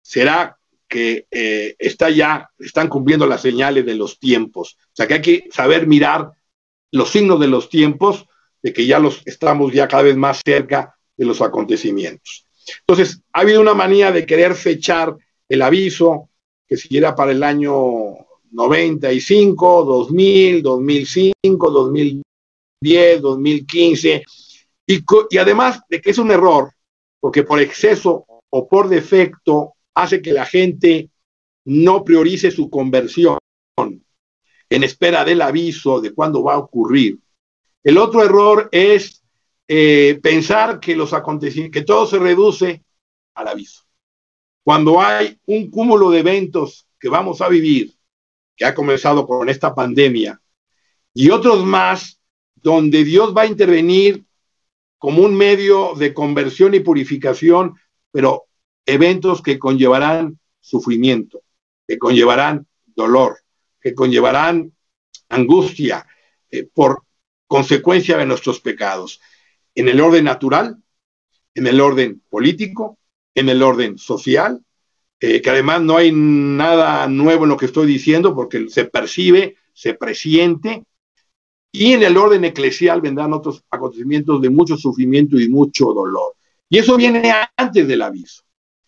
[0.02, 4.78] será que eh, está ya, están cumpliendo las señales de los tiempos.
[4.82, 6.32] O sea que hay que saber mirar
[6.92, 8.26] los signos de los tiempos,
[8.62, 12.46] de que ya los estamos ya cada vez más cerca de los acontecimientos.
[12.82, 15.16] Entonces, ha habido una manía de querer fechar
[15.48, 16.30] el aviso,
[16.68, 17.74] que si era para el año
[18.52, 24.24] 95, 2000, 2005, 2010, 2015,
[24.88, 26.72] y, y además de que es un error,
[27.20, 31.10] porque por exceso o por defecto hace que la gente
[31.66, 33.38] no priorice su conversión
[34.70, 37.20] en espera del aviso de cuándo va a ocurrir.
[37.84, 39.24] El otro error es
[39.68, 41.14] eh, pensar que los
[41.72, 42.84] que todo se reduce
[43.34, 43.84] al aviso.
[44.64, 47.94] Cuando hay un cúmulo de eventos que vamos a vivir,
[48.56, 50.40] que ha comenzado con esta pandemia,
[51.14, 52.20] y otros más
[52.56, 54.24] donde Dios va a intervenir
[55.00, 57.76] como un medio de conversión y purificación,
[58.12, 58.44] pero
[58.86, 61.42] eventos que conllevarán sufrimiento,
[61.88, 63.40] que conllevarán dolor,
[63.82, 64.74] que conllevarán
[65.30, 66.06] angustia
[66.52, 67.04] eh, por
[67.48, 69.22] consecuencia de nuestros pecados,
[69.74, 70.78] en el orden natural,
[71.56, 73.00] en el orden político,
[73.34, 74.64] en el orden social,
[75.22, 79.56] eh, que además no hay nada nuevo en lo que estoy diciendo porque se percibe,
[79.74, 80.84] se presiente
[81.72, 86.34] y en el orden eclesial vendrán otros acontecimientos de mucho sufrimiento y mucho dolor.
[86.68, 88.44] Y eso viene antes del aviso.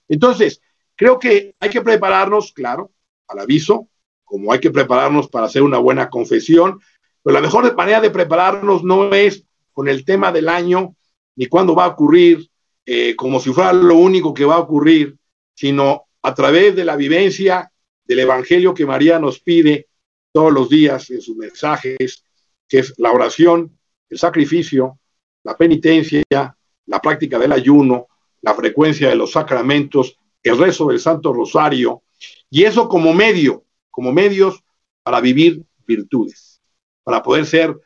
[0.08, 0.62] Entonces,
[0.96, 2.92] creo que hay que prepararnos, claro,
[3.28, 3.88] al aviso,
[4.24, 6.80] como hay que prepararnos para hacer una buena confesión,
[7.24, 10.96] pero la mejor manera de prepararnos no es con el tema del año,
[11.36, 12.50] ni cuándo va a ocurrir,
[12.86, 15.18] eh, como si fuera lo único que va a ocurrir,
[15.54, 17.72] sino a través de la vivencia
[18.06, 19.88] del Evangelio que María nos pide
[20.32, 22.24] todos los días en sus mensajes,
[22.72, 23.78] que es la oración,
[24.10, 24.98] el sacrificio,
[25.44, 26.24] la penitencia,
[26.86, 28.08] la práctica del ayuno,
[28.42, 32.04] la frecuencia de los sacramentos, el rezo del Santo Rosario,
[32.50, 34.64] y eso como medio, como medios
[35.04, 36.62] para vivir virtudes,
[37.04, 37.78] para poder ser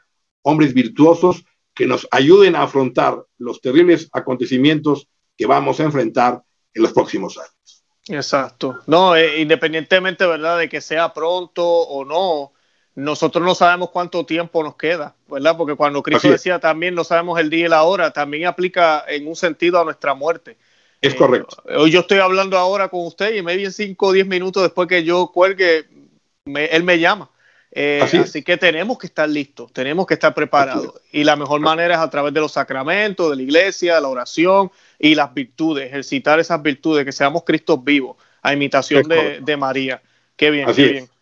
[0.44, 1.44] hombres virtuosos
[1.74, 6.44] que nos ayuden a afrontar los terribles acontecimientos que vamos a enfrentar
[6.76, 7.84] en los próximos años.
[8.08, 8.82] Exacto.
[8.86, 12.55] No, eh, independientemente, ¿verdad?, de que sea pronto o no,
[12.96, 15.58] nosotros no sabemos cuánto tiempo nos queda, ¿verdad?
[15.58, 19.28] Porque cuando Cristo decía también no sabemos el día y la hora, también aplica en
[19.28, 20.58] un sentido a nuestra muerte.
[21.02, 21.62] Es correcto.
[21.78, 24.88] Hoy yo estoy hablando ahora con usted y me en 5 o 10 minutos después
[24.88, 25.86] que yo cuelgue,
[26.46, 27.30] él me llama.
[28.02, 30.94] así, que tenemos que estar listos, tenemos que estar preparados.
[31.12, 34.72] Y la mejor manera es a través de los sacramentos, de la iglesia, la oración
[34.98, 40.02] y las virtudes, ejercitar esas virtudes, que seamos Cristos vivos, a imitación de, María.
[40.38, 41.15] Qué bien, qué bien.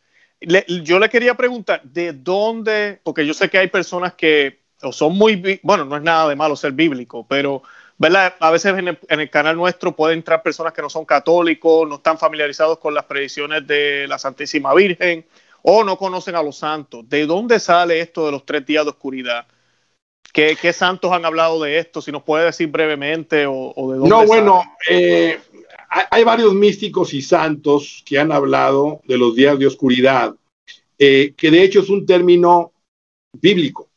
[0.83, 2.99] Yo le quería preguntar, ¿de dónde?
[3.03, 4.59] Porque yo sé que hay personas que
[4.91, 7.63] son muy, bueno, no es nada de malo ser bíblico, pero
[7.97, 8.35] ¿verdad?
[8.39, 12.17] A veces en el, canal nuestro pueden entrar personas que no son católicos, no están
[12.17, 15.25] familiarizados con las predicciones de la Santísima Virgen
[15.61, 17.07] o no conocen a los santos.
[17.07, 19.47] ¿De dónde sale esto de los tres días de oscuridad?
[20.33, 22.01] ¿Qué, santos han hablado de esto?
[22.01, 24.09] Si nos puede decir brevemente o, de dónde.
[24.09, 25.39] No, bueno, eh,
[26.09, 30.35] hay varios místicos y santos que han hablado de los días de oscuridad,
[30.97, 32.73] eh, que de hecho es un término
[33.33, 33.89] bíblico,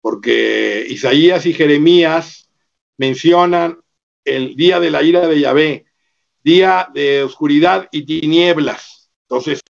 [0.00, 2.48] porque Isaías y Jeremías
[2.98, 3.80] mencionan
[4.24, 5.86] el día de la ira de Yahvé,
[6.42, 9.10] día de oscuridad y tinieblas.
[9.28, 9.60] Entonces,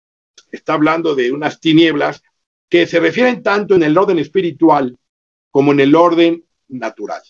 [0.51, 2.23] está hablando de unas tinieblas
[2.69, 4.99] que se refieren tanto en el orden espiritual
[5.51, 7.23] como en el orden natural.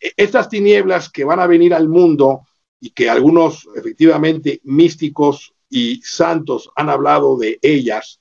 [0.00, 2.46] E, estas tinieblas que van a venir al mundo
[2.80, 8.20] y que algunos efectivamente místicos y santos han hablado de ellas,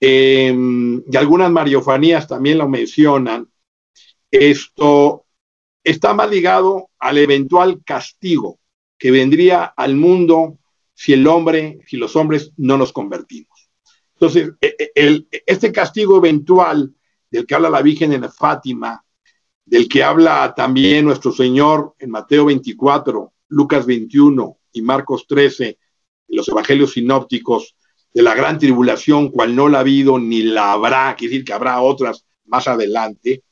[0.00, 3.48] em, y algunas mariofanías también lo mencionan,
[4.30, 5.24] esto
[5.82, 8.58] está más ligado al eventual castigo
[8.98, 10.58] que vendría al mundo
[10.94, 13.70] si el hombre, si los hombres no nos convertimos.
[14.14, 16.94] Entonces, e, e, este castigo eventual
[17.30, 19.04] del que habla la Virgen en Fátima,
[19.64, 25.76] del que habla también nuestro Señor en Mateo 24, Lucas 21 y Marcos 13, en
[26.36, 27.76] los evangelios sinópticos,
[28.12, 31.52] de la gran tribulación, cual no la ha habido ni la habrá, quiere decir que
[31.52, 33.42] habrá otras más adelante,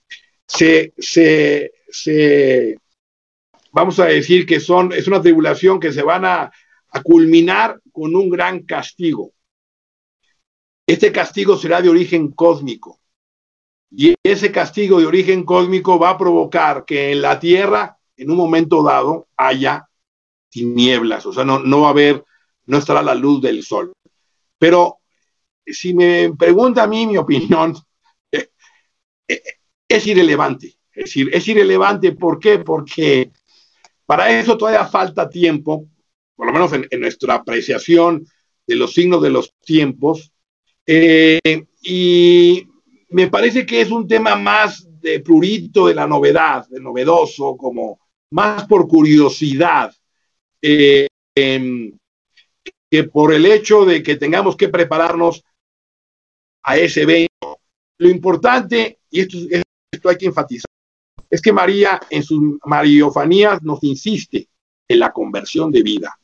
[0.46, 2.76] se, se, se,
[3.72, 6.52] vamos a decir que son, es una tribulación que se van a
[7.02, 9.33] culminar con un gran castigo.
[10.87, 13.00] Este castigo será de origen cósmico.
[13.90, 18.37] Y ese castigo de origen cósmico va a provocar que en la Tierra, en un
[18.37, 19.88] momento dado, haya
[20.51, 21.27] tinieblas.
[21.27, 22.25] O sea, no, no va a haber,
[22.66, 23.92] no estará la luz del sol.
[24.59, 24.98] Pero
[25.66, 27.75] si me pregunta a mí mi opinión,
[28.33, 28.51] eh,
[29.29, 29.42] eh,
[29.88, 30.79] es irrelevante.
[30.92, 32.12] Es decir, es irrelevante.
[32.12, 32.59] ¿Por qué?
[32.59, 33.31] Porque
[34.07, 35.87] para eso todavía falta tiempo,
[36.37, 38.27] por lo menos en, nuestra apreciación
[38.66, 40.33] de los signos de los tiempos.
[40.87, 41.40] Eh,
[41.83, 42.66] y
[43.09, 48.01] me parece que es un tema más de prurito de la novedad, de novedoso, como
[48.33, 49.95] más por curiosidad,
[50.61, 51.97] eh, em,
[52.90, 55.45] que por el hecho de que tengamos que prepararnos
[56.62, 57.61] a ese evento.
[57.99, 59.38] Lo importante, y esto,
[59.90, 60.71] esto hay que enfatizar,
[61.31, 64.49] es que María en sus mariofanías nos insiste
[64.88, 66.14] en la conversión de vida.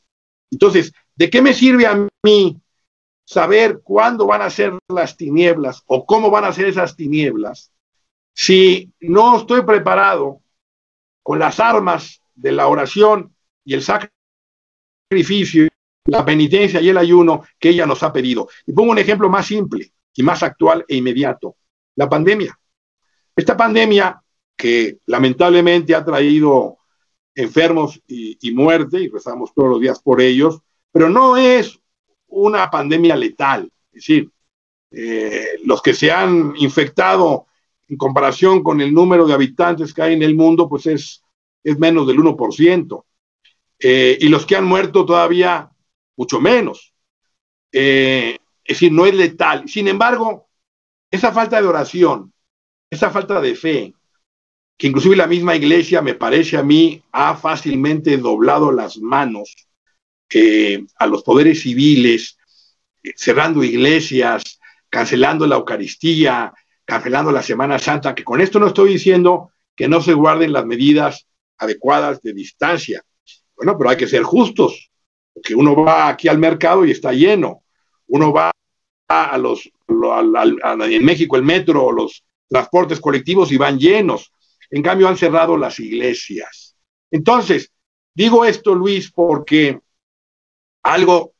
[0.51, 2.61] Entonces, ¿de qué me sirve a mí
[3.25, 7.71] saber cuándo van a ser las tinieblas o cómo van a ser esas tinieblas
[8.33, 10.41] si no estoy preparado
[11.23, 15.67] con las armas de la oración y el sacrificio,
[16.05, 18.47] la penitencia y el ayuno que ella nos ha pedido?
[18.65, 21.55] Y pongo un ejemplo más simple y más actual e inmediato,
[21.95, 22.57] la pandemia.
[23.35, 24.21] Esta pandemia
[24.57, 26.79] que lamentablemente ha traído
[27.33, 30.59] enfermos y, muerte, y rezamos todos los días por ellos,
[30.91, 31.79] pero no es
[32.27, 33.71] una pandemia letal.
[33.91, 34.29] Es decir,
[34.91, 37.45] eh, los que se han infectado
[37.89, 41.23] en comparación con el número de habitantes que hay en el mundo, pues es,
[41.63, 43.03] es menos del 1%.
[43.79, 45.71] Eh, y los que han muerto todavía
[46.15, 46.93] mucho menos.
[47.71, 49.67] Eh, es decir, no es letal.
[49.67, 50.47] Sin embargo,
[51.09, 52.31] esa falta de oración,
[52.89, 53.93] esa falta de fe,
[54.77, 59.55] que inclusive la misma iglesia, me parece a mí, ha fácilmente doblado las manos
[60.97, 62.37] a los poderes civiles,
[63.03, 64.59] eh, cerrando iglesias,
[64.89, 66.53] cancelando la Eucaristía,
[66.89, 70.65] cancelando la Semana Santa, que con esto no estoy diciendo que no se guarden las
[70.65, 71.27] medidas
[71.59, 73.03] adecuadas de distancia.
[73.55, 74.89] Bueno, pero hay que ser justos,
[75.31, 77.63] porque uno va aquí al mercado y está lleno.
[78.07, 78.51] Uno va
[79.07, 84.33] a los, en México el metro, los transportes colectivos y van llenos.
[84.71, 86.75] En cambio, han cerrado las iglesias.
[87.11, 87.71] Entonces,
[88.15, 89.79] digo esto, Luis, porque
[90.81, 91.33] algo,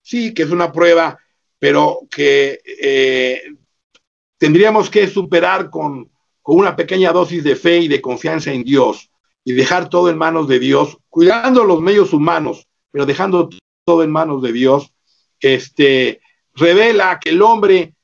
[0.00, 1.18] sí, que es una prueba,
[1.58, 3.42] pero que eh,
[4.38, 6.10] tendríamos que superar con,
[6.42, 9.10] con una pequeña dosis de fe y de confianza en Dios
[9.44, 13.48] y dejar todo en manos de Dios, cuidando los medios humanos, pero dejando
[13.84, 14.92] todo en manos de Dios,
[15.40, 16.20] este,
[16.54, 17.94] revela que el hombre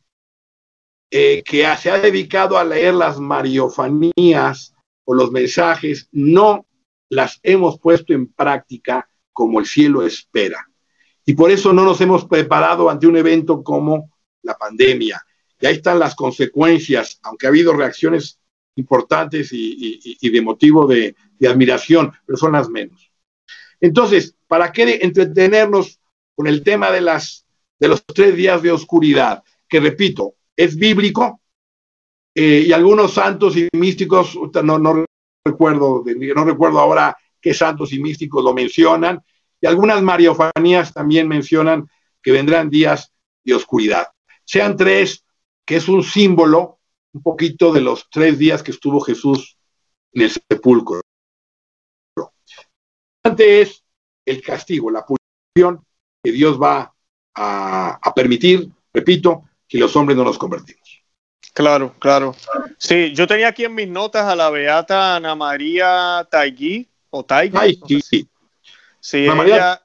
[1.11, 4.75] eh, que se ha dedicado a leer las mariofanías
[5.05, 6.65] o los mensajes, no
[7.11, 10.67] las hemos puesto en práctica como el cielo espera.
[11.27, 14.11] Y por eso no nos hemos preparado ante un evento como
[14.43, 15.23] la pandemia.
[15.63, 18.41] Y ahí están las consecuencias, aunque ha habido reacciones
[18.75, 21.15] importantes y, de motivo de,
[21.49, 23.13] admiración, pero son las menos.
[23.81, 26.01] Entonces, ¿para qué entretenernos
[26.35, 27.47] con el tema de, las,
[27.79, 29.45] de los tres días de oscuridad?
[29.69, 31.41] Que repito, es bíblico
[32.35, 35.05] eh, y algunos santos y místicos, no, no,
[35.45, 36.03] recuerdo,
[36.35, 39.23] no recuerdo ahora qué santos y místicos lo mencionan,
[39.61, 41.89] y algunas mariofanías también mencionan
[42.21, 43.13] que vendrán días
[43.45, 44.09] de oscuridad.
[44.45, 45.25] Sean tres,
[45.65, 46.79] que es un símbolo
[47.13, 49.57] un poquito de los tres días que estuvo Jesús
[50.13, 51.01] en el sepulcro.
[53.25, 53.85] Antes es
[54.25, 55.85] el castigo, la punición
[56.23, 56.93] que Dios va
[57.35, 60.83] a, a permitir, repito, que los hombres no nos convertimos.
[61.55, 62.35] Claro, claro.
[62.79, 67.59] Sí, yo tenía aquí en mis notas a la beata Ana María Taigui, o Taigui.
[67.59, 68.29] Taigui, sí.
[68.99, 69.83] Sí, Ana María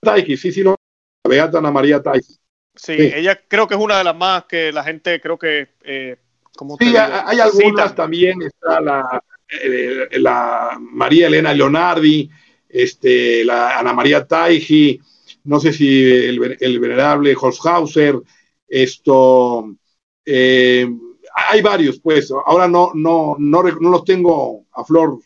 [0.00, 0.76] Taigui, sí, sí, la
[1.28, 2.37] beata Ana María Taigui.
[2.78, 5.68] Sí, ella creo que es una de las más que la gente creo que...
[5.82, 6.16] Eh,
[6.78, 9.22] sí, hay algunas también, está la,
[9.62, 12.30] eh, la María Elena Leonardi,
[12.68, 15.00] este, la Ana María Taigi,
[15.44, 18.16] no sé si el, el venerable Holzhauser,
[18.68, 19.74] esto,
[20.24, 20.88] eh,
[21.34, 25.18] hay varios, pues, ahora no, no, no, no los tengo a flor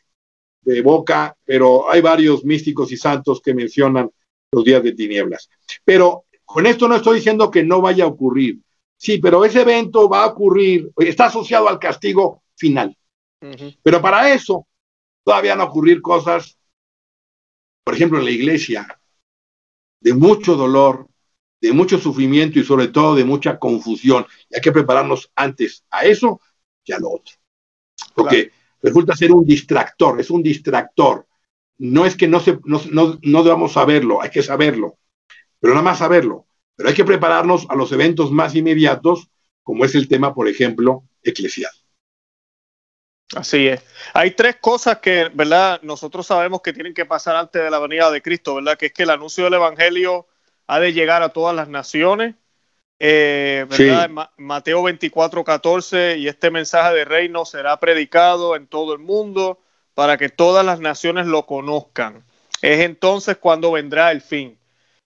[0.63, 4.11] de boca, pero hay varios místicos y santos que mencionan
[4.53, 5.51] los días de tinieblas.
[5.85, 8.61] Pero con esto no estoy diciendo que no vaya a ocurrir.
[8.95, 12.95] Sí, pero ese evento va a ocurrir, está asociado al castigo final.
[13.83, 14.67] Pero para eso
[15.25, 16.59] todavía van a ocurrir cosas,
[17.83, 19.01] por ejemplo, en la iglesia,
[19.99, 21.09] de mucho dolor,
[21.59, 24.27] de mucho sufrimiento y sobre todo de mucha confusión.
[24.51, 26.39] Y hay que prepararnos antes a eso
[26.85, 27.35] que a lo otro.
[28.15, 28.51] Porque
[28.83, 31.27] resulta ser un distractor, es un distractor.
[31.79, 34.99] No es que no, se, no, no, no debamos saberlo, hay que saberlo,
[35.63, 36.45] pero nada más saberlo.
[36.75, 39.29] Pero hay que prepararnos a los eventos más inmediatos,
[39.63, 41.71] como es el tema, por ejemplo, eclesial.
[43.37, 43.81] Así es.
[44.13, 45.81] Hay tres cosas que, ¿verdad?
[45.83, 48.77] Nosotros sabemos que tienen que pasar antes de la venida de Cristo, ¿verdad?
[48.77, 50.27] Que es que el anuncio del Evangelio
[50.67, 52.35] ha de llegar a todas las naciones.
[52.99, 54.11] Eh, ¿verdad?
[54.37, 59.61] Mateo 24, 14, y este mensaje de reino será predicado en todo el mundo
[59.95, 62.25] para que todas las naciones lo conozcan.
[62.63, 64.59] Es entonces cuando vendrá el fin.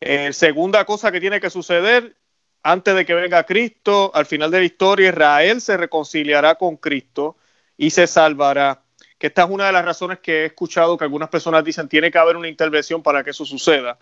[0.01, 2.17] Eh, segunda cosa que tiene que suceder,
[2.63, 7.37] antes de que venga Cristo, al final de la historia, Israel se reconciliará con Cristo
[7.77, 8.83] y se salvará.
[9.19, 12.11] Que esta es una de las razones que he escuchado que algunas personas dicen tiene
[12.11, 13.99] que haber una intervención para que eso suceda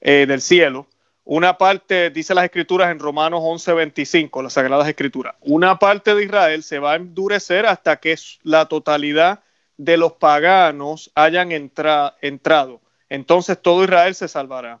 [0.00, 0.88] eh, del cielo.
[1.24, 6.62] Una parte, dice las escrituras en Romanos 11:25, las Sagradas Escrituras, una parte de Israel
[6.62, 9.40] se va a endurecer hasta que la totalidad
[9.76, 12.80] de los paganos hayan entrado.
[13.08, 14.80] Entonces todo Israel se salvará.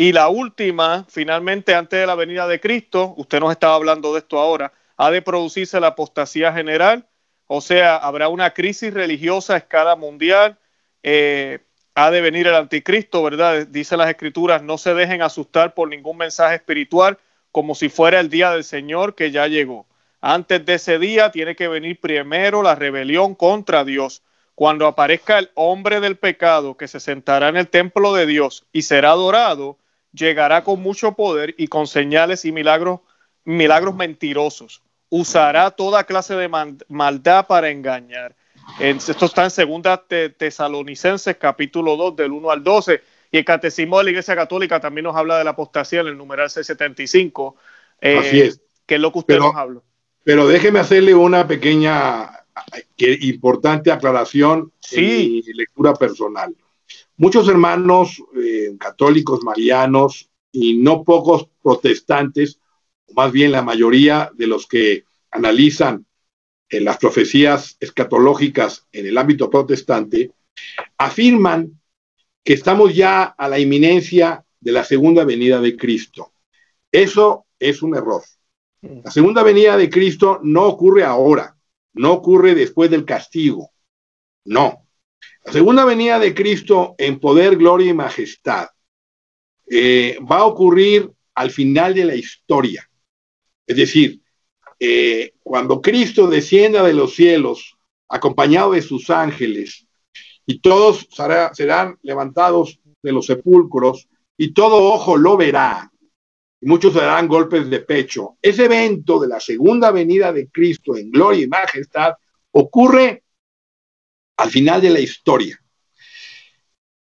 [0.00, 4.20] Y la última, finalmente, antes de la venida de Cristo, usted nos estaba hablando de
[4.20, 7.04] esto ahora, ha de producirse la apostasía general,
[7.48, 10.56] o sea, habrá una crisis religiosa a escala mundial,
[11.02, 11.58] eh,
[11.96, 13.66] ha de venir el anticristo, ¿verdad?
[13.66, 17.18] Dice las escrituras, no se dejen asustar por ningún mensaje espiritual
[17.50, 19.84] como si fuera el día del Señor que ya llegó.
[20.20, 24.22] Antes de ese día tiene que venir primero la rebelión contra Dios.
[24.54, 28.82] Cuando aparezca el hombre del pecado que se sentará en el templo de Dios y
[28.82, 29.76] será adorado,
[30.18, 33.00] llegará con mucho poder y con señales y milagros,
[33.44, 34.82] milagros mentirosos.
[35.10, 36.48] Usará toda clase de
[36.88, 38.34] maldad para engañar
[38.80, 43.00] esto está en segunda Tesalonicenses, capítulo 2, del 1 al 12.
[43.30, 46.16] Y el Catecismo de la Iglesia Católica también nos habla de la apostasía en el
[46.16, 47.56] numeral 675.
[48.00, 48.60] Eh, Así es.
[48.86, 49.80] Que es lo que usted nos habla.
[50.24, 52.30] Pero déjeme hacerle una pequeña,
[52.96, 56.54] importante aclaración y lectura personal.
[57.20, 62.60] Muchos hermanos eh, católicos, marianos y no pocos protestantes,
[63.06, 66.06] o más bien la mayoría de los que analizan
[66.68, 70.30] en las profecías escatológicas en el ámbito protestante,
[70.96, 71.80] afirman
[72.44, 76.32] que estamos ya a la inminencia de la segunda venida de Cristo.
[76.92, 78.22] Eso es un error.
[78.80, 81.56] La segunda venida de Cristo no ocurre ahora,
[81.94, 83.72] no ocurre después del castigo.
[84.44, 84.87] No.
[85.44, 88.68] La segunda venida de Cristo en poder, gloria y majestad
[89.70, 92.88] eh, va a ocurrir al final de la historia.
[93.66, 94.20] Es decir,
[94.80, 97.76] eh, cuando Cristo descienda de los cielos,
[98.08, 99.86] acompañado de sus ángeles,
[100.46, 101.06] y todos
[101.52, 105.90] serán levantados de los sepulcros, y todo ojo lo verá,
[106.60, 108.36] y muchos darán golpes de pecho.
[108.40, 112.14] Ese evento de la segunda venida de Cristo en gloria y majestad
[112.52, 113.24] ocurre
[114.38, 115.60] al final de la historia.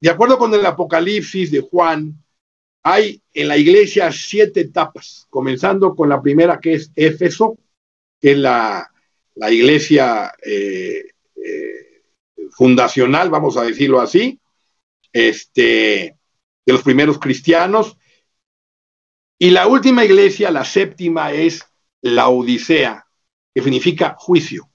[0.01, 2.23] de acuerdo con el Apocalipsis de Juan,
[2.83, 7.57] hay en la iglesia siete etapas, comenzando con la primera que es Éfeso,
[8.21, 8.91] que es la,
[9.49, 11.05] iglesia eh,
[11.37, 12.03] eh,
[12.51, 14.41] fundacional, vamos a decirlo así,
[15.13, 16.17] este,
[16.67, 17.97] de los primeros cristianos.
[19.39, 21.65] Y la última iglesia, la séptima, es
[22.01, 23.07] la Odisea,
[23.55, 24.72] que significa juicio,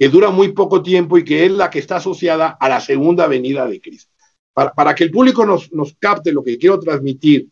[0.00, 3.26] que dura muy poco tiempo y que es la que está asociada a la segunda
[3.26, 4.10] venida de Cristo.
[4.54, 7.48] Para, que el público nos, nos capte lo que quiero transmitir,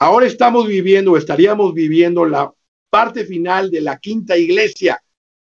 [0.00, 2.52] ahora estamos viviendo o estaríamos viviendo la
[2.90, 5.00] parte final de la quinta iglesia,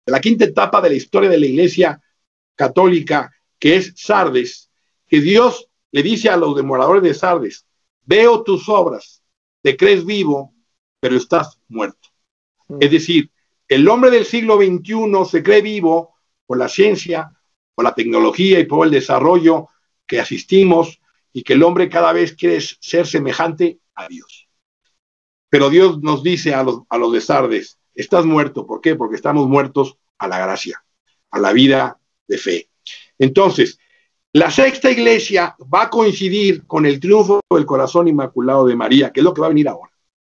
[0.06, 2.02] de la quinta etapa de la historia de la iglesia
[2.56, 4.72] católica, que es Sardes,
[5.08, 7.66] que Dios le dice a los demoradores de Sardes,
[8.06, 9.22] veo tus obras,
[9.62, 10.54] te crees vivo,
[11.02, 12.08] pero estás muerto.
[12.70, 12.78] Mm.
[12.80, 13.30] Es decir,
[13.68, 16.15] el hombre del siglo XXI se cree vivo
[16.46, 17.32] por la ciencia,
[17.74, 19.70] por la tecnología y por el desarrollo
[20.08, 21.00] que asistimos
[21.34, 24.48] y que el hombre cada vez quiere ser semejante a Dios.
[25.50, 27.14] Pero Dios nos dice a los, a los
[27.94, 28.66] estás muerto.
[28.66, 28.96] ¿Por qué?
[28.96, 30.84] Porque estamos muertos a la gracia,
[31.32, 32.70] a la vida de fe.
[33.18, 33.80] Entonces,
[34.34, 39.22] la sexta iglesia va a coincidir con el triunfo del corazón inmaculado de María, que
[39.22, 39.92] es lo que va a venir ahora.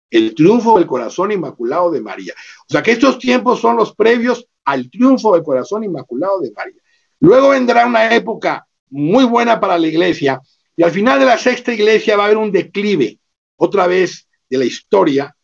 [0.09, 2.34] El triunfo del corazón inmaculado de María.
[2.68, 6.82] O sea que estos tiempos son los previos al triunfo del corazón inmaculado de María.
[7.20, 10.41] Luego vendrá una época muy buena para la iglesia
[10.76, 13.20] y al final de la sexta iglesia va a haber un declive,
[13.55, 15.36] otra vez de la historia.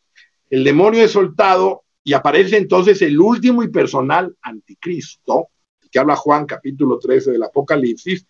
[0.50, 5.50] El demonio es soltado y aparece entonces el último y personal anticristo,
[5.92, 8.26] que habla Juan capítulo 13 del Apocalipsis,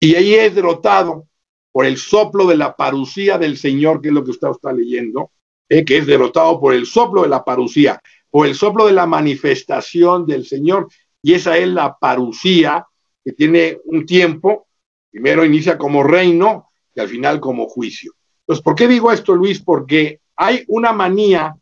[0.00, 1.26] y ahí es derrotado
[1.72, 5.32] por el soplo de la parucía del Señor, que es lo que usted está leyendo,
[5.68, 8.00] eh, que es derrotado por el soplo de la parucía,
[8.30, 10.88] por el soplo de la manifestación del Señor,
[11.22, 12.86] y esa es la parucía
[13.24, 14.68] que tiene un tiempo,
[15.10, 18.14] primero inicia como reino y al final como juicio.
[18.40, 19.60] Entonces, ¿por qué digo esto, Luis?
[19.60, 21.56] Porque hay una manía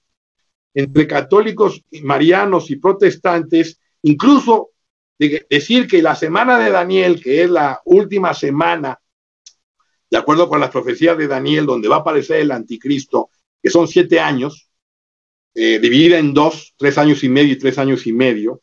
[0.74, 4.70] entre católicos, marianos y protestantes, incluso
[5.18, 9.00] de decir que la semana de Daniel, que es la última semana,
[10.10, 13.30] de acuerdo con las profecías de Daniel, donde va a aparecer el anticristo,
[13.62, 14.65] que son siete años,
[15.58, 18.60] eh, dividida en dos, tres años y medio y tres años y medio,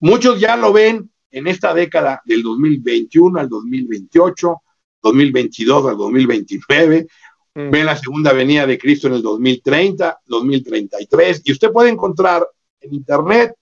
[0.00, 4.62] muchos ya lo ven en esta década del 2021 al 2028,
[5.02, 7.06] 2022 al 2029,
[7.54, 7.70] mm.
[7.70, 12.46] ven la segunda venida de Cristo en el 2030, 2033, y usted puede encontrar
[12.82, 13.54] en Internet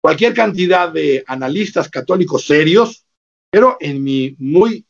[0.00, 3.04] cualquier cantidad de analistas católicos serios,
[3.50, 4.86] pero en mi muy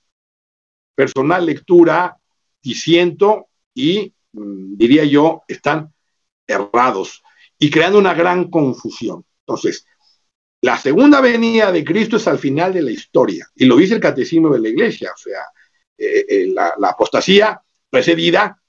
[0.95, 2.17] personal lectura,
[2.63, 5.93] diciendo y mm, diría yo, están
[6.49, 7.23] errados
[7.59, 9.25] y creando una gran confusión.
[9.47, 9.87] Entonces,
[10.61, 14.01] la segunda venida de Cristo es al final de la historia, y lo dice el
[14.01, 15.43] catecismo de la iglesia, o sea,
[15.97, 18.61] eh, eh, la, apostasía precedida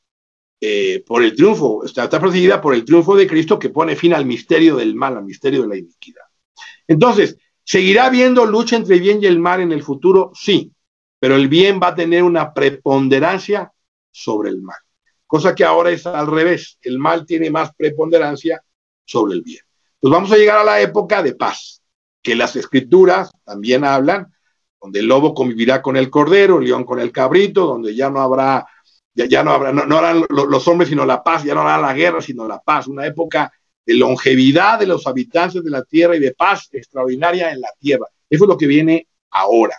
[0.61, 4.13] eh, por el triunfo, está, está precedida por el triunfo de Cristo que pone fin
[4.13, 6.25] al misterio del mal, al misterio de la iniquidad.
[6.87, 10.31] Entonces, ¿seguirá habiendo lucha entre el bien y el mal en el futuro?
[10.35, 10.71] Sí,
[11.19, 13.71] pero el bien va a tener una preponderancia
[14.11, 14.79] sobre el mal,
[15.29, 18.63] cosa que ahora es al revés, el mal tiene más preponderancia
[19.05, 19.61] sobre el bien.
[19.99, 21.83] Pues vamos a llegar a la época de paz,
[22.23, 24.33] que las escrituras también hablan,
[24.81, 28.21] donde el lobo convivirá con el cordero, el león con el cabrito, donde ya no
[28.21, 28.65] habrá,
[29.13, 32.21] ya, no habrá, no, harán los hombres sino la paz, ya no hará la guerra
[32.23, 33.53] sino la paz, una época
[33.85, 38.07] de longevidad de los habitantes de la tierra y de paz extraordinaria en la tierra.
[38.27, 39.77] Eso es lo que viene ahora.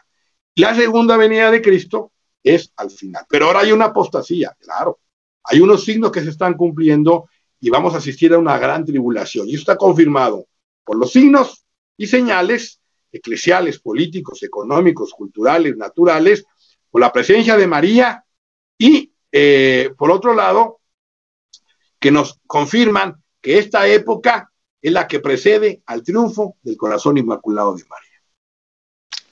[0.55, 3.25] La segunda venida de Cristo es al final.
[3.29, 5.01] Pero ahora hay una apostasía, claro.
[5.51, 7.29] Hay unos signos que se están cumpliendo
[7.61, 9.49] y vamos a asistir a una gran tribulación.
[9.49, 10.47] Y está confirmado
[10.85, 11.65] por los signos
[11.97, 12.81] y señales
[13.13, 16.45] eclesiales, políticos, económicos, culturales, naturales,
[16.89, 18.25] por la presencia de María
[18.79, 20.81] y, eh, por otro lado,
[21.99, 27.75] que nos confirman que esta época es la que precede al triunfo del corazón inmaculado
[27.75, 28.11] de María.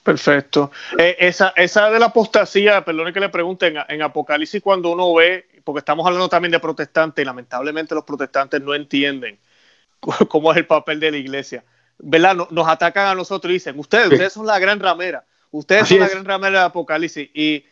[0.09, 0.71] Perfecto.
[0.97, 5.58] Eh, esa, esa de la apostasía, perdone que le pregunten, en, Apocalipsis cuando uno ve,
[5.69, 9.39] porque estamos hablando también de protestantes y lamentablemente los protestantes no entienden
[10.29, 11.63] cómo es el papel de la iglesia.
[11.99, 12.37] ¿Verdad?
[12.51, 16.09] Nos, atacan a nosotros y dicen, ustedes, ustedes son la gran ramera, ustedes son la
[16.09, 17.29] gran ramera de Apocalipsis.
[17.35, 17.67] Y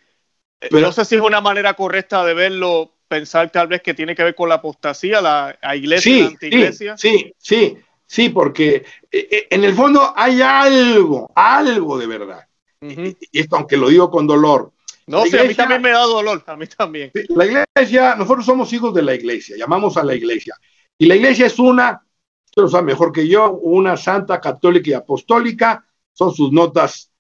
[0.61, 4.15] eh, no sé si es una manera correcta de verlo pensar tal vez que tiene
[4.15, 6.97] que ver con la apostasía, la, iglesia, sí, la antiglesia.
[6.99, 12.47] Sí, sí, sí, porque eh, eh, en el fondo hay algo, algo de verdad.
[12.79, 14.71] Y esto, aunque lo digo con dolor.
[15.07, 17.13] No, sí, a mí también me da dolor, a mí también.
[17.29, 20.57] La iglesia, nosotros somos hijos de la iglesia, llamamos a la iglesia.
[20.99, 22.05] Y la iglesia es una,
[22.45, 27.13] usted lo sabe mejor que yo, una santa católica y apostólica, son sus notas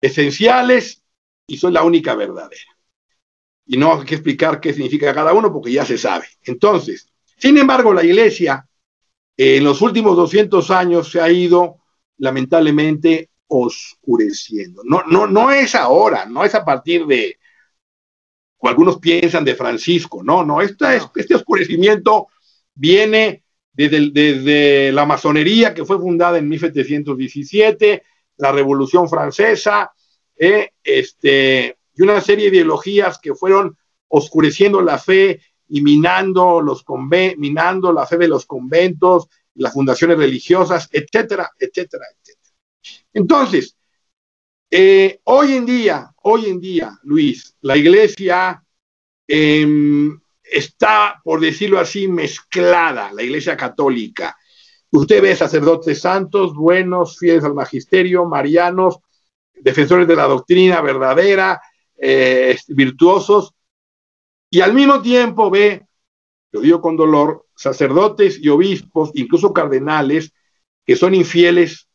[0.00, 1.02] esenciales
[1.46, 2.62] y son la única verdadera.
[3.66, 6.26] y no hay que explicar qué significa cada uno porque ya se sabe.
[6.42, 8.66] Entonces, sin embargo, la iglesia
[9.36, 11.76] en los últimos 200 años se ha ido
[12.18, 14.82] lamentablemente oscureciendo.
[14.84, 17.38] No, no, no es ahora, no es a partir de,
[18.58, 22.28] o algunos piensan de Francisco, no, no, este, este oscurecimiento
[22.74, 23.42] viene
[23.72, 28.02] desde, desde, la masonería que fue fundada en 1717,
[28.36, 29.92] la Revolución Francesa,
[30.36, 33.76] eh, este, y una serie de ideologías que fueron
[34.08, 36.84] oscureciendo la fe y minando, los
[37.36, 42.19] minando la fe de los conventos, las fundaciones religiosas, etcétera, etcétera, etcétera.
[43.12, 43.76] Entonces,
[44.70, 48.62] eh, hoy en día, hoy en día, Luis, la iglesia
[49.26, 54.36] em, está, por decirlo así, mezclada, la iglesia católica.
[54.90, 58.98] Usted ve sacerdotes santos, buenos, fieles al magisterio, marianos,
[59.54, 61.60] defensores de la doctrina verdadera,
[61.96, 63.54] eh, virtuosos,
[64.50, 65.86] y al mismo tiempo ve,
[66.52, 70.32] lo digo con dolor, sacerdotes y obispos, incluso cardenales,
[70.84, 71.89] que son infieles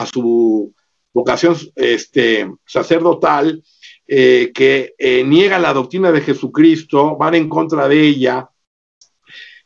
[0.00, 0.74] a su
[1.12, 3.62] vocación este, sacerdotal,
[4.06, 8.48] eh, que eh, niegan la doctrina de Jesucristo, van en contra de ella.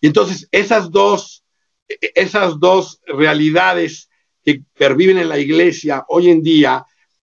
[0.01, 1.45] Y entonces esas dos,
[1.87, 4.11] esas dos realidades
[4.45, 6.85] que perviven en la iglesia hoy en día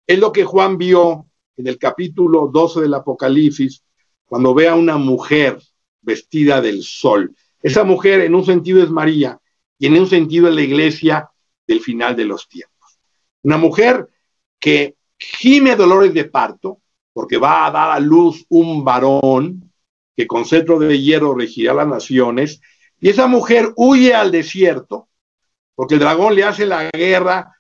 [0.07, 1.27] es lo que Juan vio
[1.57, 3.83] en el capítulo 12 del Apocalipsis,
[4.25, 5.59] cuando ve a una mujer
[6.03, 7.35] vestida del sol.
[7.63, 9.41] Esa mujer en un sentido es María
[9.79, 11.31] y en un sentido es la iglesia
[11.67, 12.76] del final de los tiempos.
[13.47, 14.09] Una mujer
[14.59, 16.81] que gime dolores de parto
[17.13, 19.73] porque va a dar a luz un varón
[20.17, 22.61] que con cetro de hierro regirá las naciones
[22.99, 25.09] y esa mujer huye al desierto
[25.77, 27.55] porque el dragón le hace la guerra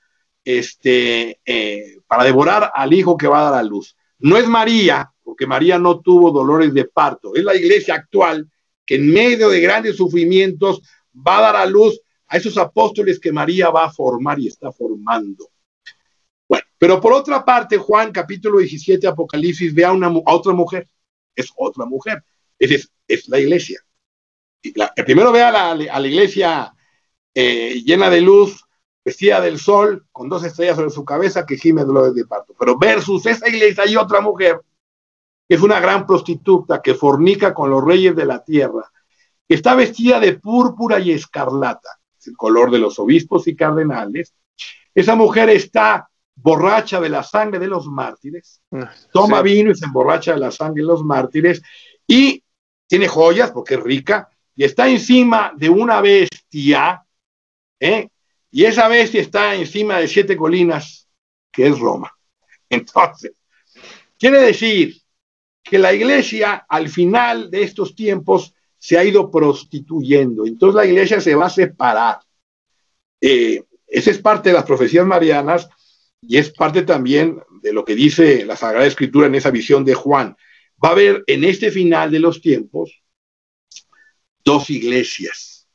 [0.44, 3.96] este, eh, para devorar al hijo que va a dar a luz.
[4.18, 8.50] No es María, porque María no tuvo dolores de parto, es la iglesia actual
[8.84, 10.82] que en medio de grandes sufrimientos
[11.14, 14.72] va a dar a luz a esos apóstoles que María va a formar y está
[14.72, 15.48] formando.
[16.48, 20.88] Bueno, pero por otra parte, Juan capítulo 17, Apocalipsis, ve a, una, otra mujer,
[21.34, 22.22] es otra mujer,
[22.58, 23.80] es, es la iglesia.
[24.62, 26.74] el primero ve a la, a la iglesia
[27.34, 28.64] eh, llena de luz,
[29.04, 32.54] vestida del sol, con dos estrellas sobre su cabeza que gime dolores de parto.
[32.58, 34.60] Pero versus esa iglesia hay otra mujer,
[35.48, 38.90] que es una gran prostituta que fornica con los reyes de la tierra,
[39.46, 44.34] que está vestida de púrpura y escarlata, es el color de los obispos y cardenales.
[44.92, 49.86] Esa mujer está borracha de la sangre de los mártires, ah, toma vino y se
[49.86, 51.62] emborracha de la sangre de los mártires
[52.06, 52.42] y
[52.86, 57.02] tiene joyas porque es rica y está encima de una bestia
[57.80, 58.08] ¿eh?
[58.50, 61.08] Y esa bestia está encima de siete colinas,
[61.50, 62.12] que es Roma.
[62.70, 63.32] Entonces,
[64.18, 64.96] quiere decir
[65.62, 70.46] que la iglesia al final de estos tiempos se ha ido prostituyendo.
[70.46, 72.20] Entonces la iglesia se va a separar.
[73.20, 75.68] Eh, esa es parte de las profecías marianas
[76.20, 79.94] y es parte también de lo que dice la Sagrada Escritura en esa visión de
[79.94, 80.36] Juan.
[80.82, 83.02] Va a haber en este final de los tiempos
[84.44, 85.68] dos iglesias,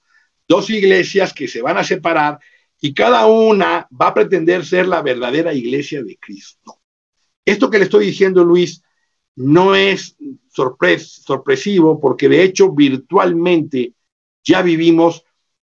[0.48, 2.40] dos iglesias que se van a separar
[2.80, 6.82] y cada una va a pretender ser la verdadera iglesia de Cristo.
[7.46, 8.84] Esto que le estoy diciendo, Luis,
[9.36, 10.16] no es
[10.50, 13.94] sorpresivo porque de hecho virtualmente
[14.44, 15.24] ya vivimos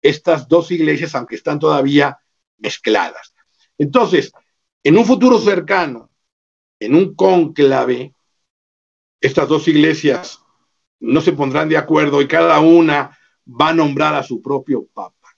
[0.01, 2.17] estas dos iglesias, aunque están todavía
[2.57, 3.33] mezcladas.
[3.77, 4.31] Entonces,
[4.87, 6.09] en un futuro cercano,
[6.79, 8.13] en un cónclave,
[9.19, 10.39] estas dos iglesias
[11.01, 15.35] no se pondrán de acuerdo y cada una va a nombrar a su propio papa.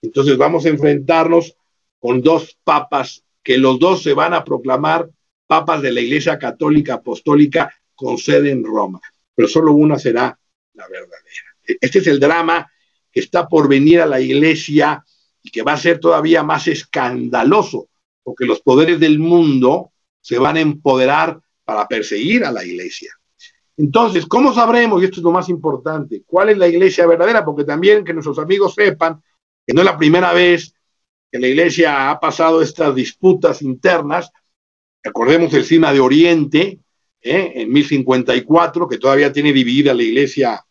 [0.00, 1.56] Entonces vamos a enfrentarnos
[1.98, 5.10] con dos papas que los dos se van a proclamar
[5.48, 9.00] papas de la Iglesia Católica Apostólica con sede en Roma,
[9.34, 10.38] pero solo una será
[10.74, 11.56] la verdadera.
[11.80, 12.70] Este es el drama
[13.10, 15.04] que está por venir a la Iglesia
[15.42, 17.88] y que va a ser todavía más escandaloso,
[18.24, 23.12] porque los poderes del mundo se van a empoderar para perseguir a la Iglesia.
[23.76, 27.44] Entonces, ¿cómo sabremos, y esto es lo más importante, cuál es la iglesia verdadera?
[27.44, 29.20] Porque también que nuestros amigos sepan
[29.66, 30.74] que no es la primera vez
[31.30, 34.30] que la iglesia ha pasado estas disputas internas.
[35.02, 36.78] Recordemos el Sina de Oriente,
[37.20, 37.52] ¿eh?
[37.56, 40.64] en 1054, que todavía tiene dividida la iglesia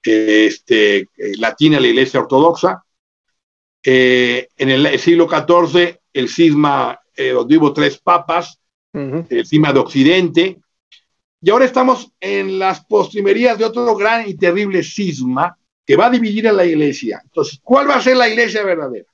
[0.00, 1.06] este, eh,
[1.38, 2.84] latina, la iglesia ortodoxa.
[3.82, 8.60] Eh, en el siglo XIV, el cisma, donde hubo tres papas,
[8.92, 10.60] el cisma de Occidente.
[11.40, 15.56] Y ahora estamos en las postrimerías de otro gran y terrible cisma,
[15.86, 17.20] que va a dividir a la iglesia.
[17.24, 19.06] Entonces, ¿cuál va a ser la iglesia verdadera?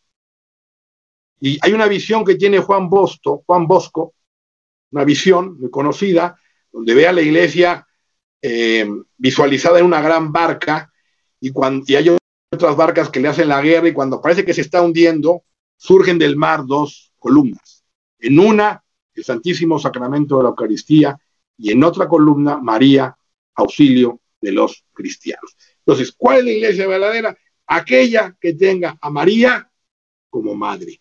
[1.41, 4.15] Y hay una visión que tiene Juan Bosto, Juan Bosco,
[4.91, 6.37] una visión muy conocida,
[6.73, 7.87] donde ve a la iglesia
[8.43, 10.91] eh, visualizada en una gran barca
[11.39, 12.17] y, cuando, y hay
[12.51, 15.45] otras barcas que le hacen la guerra y cuando parece que se está hundiendo,
[15.77, 17.85] surgen del mar dos columnas.
[18.19, 18.83] En una,
[19.15, 21.19] el Santísimo Sacramento de la Eucaristía
[21.57, 23.17] y en otra columna, María,
[23.55, 25.57] auxilio de los cristianos.
[25.79, 27.37] Entonces, ¿cuál es la iglesia verdadera?
[27.67, 29.71] Aquella que tenga a María
[30.31, 31.01] como madre.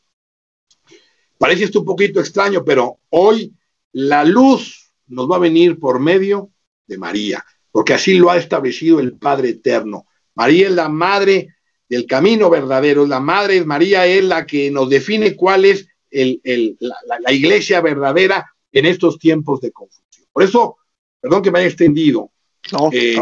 [1.38, 3.54] Parece esto un poquito extraño, pero hoy
[3.94, 6.52] la luz nos va a venir por medio
[6.88, 10.06] de María, porque así lo ha establecido el Padre Eterno.
[10.36, 11.56] María es la madre
[11.94, 17.82] del camino verdadero, la madre María es la que nos define cuál es la, iglesia
[17.82, 20.28] verdadera en estos tiempos de confusión.
[20.32, 20.78] Por eso,
[21.22, 22.32] perdón que me haya extendido,
[22.92, 23.16] eh,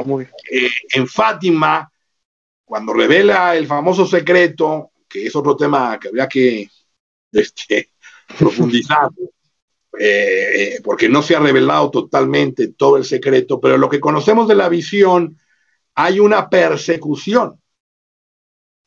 [0.49, 1.91] eh, en Fátima,
[2.63, 6.69] cuando revela el famoso secreto, que es otro tema que habría que
[7.33, 7.89] este,
[8.39, 9.09] profundizar,
[9.99, 14.55] eh, porque no se ha revelado totalmente todo el secreto, pero lo que conocemos de
[14.55, 15.37] la visión,
[15.93, 17.60] hay una persecución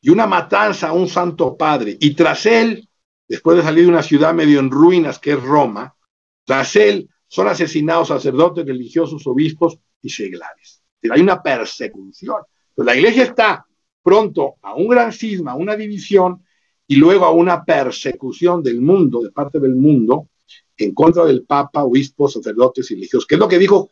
[0.05, 1.97] y una matanza a un santo padre.
[1.99, 2.87] Y tras él,
[3.27, 5.95] después de salir de una ciudad medio en ruinas que es Roma,
[6.43, 10.83] tras él son asesinados sacerdotes, religiosos, obispos y seglares.
[11.09, 12.35] Hay una persecución.
[12.75, 13.65] Pues la iglesia está
[14.03, 16.45] pronto a un gran cisma, a una división
[16.85, 20.29] y luego a una persecución del mundo, de parte del mundo,
[20.77, 23.89] en contra del Papa, obispos, sacerdotes y religiosos, que es lo que dijo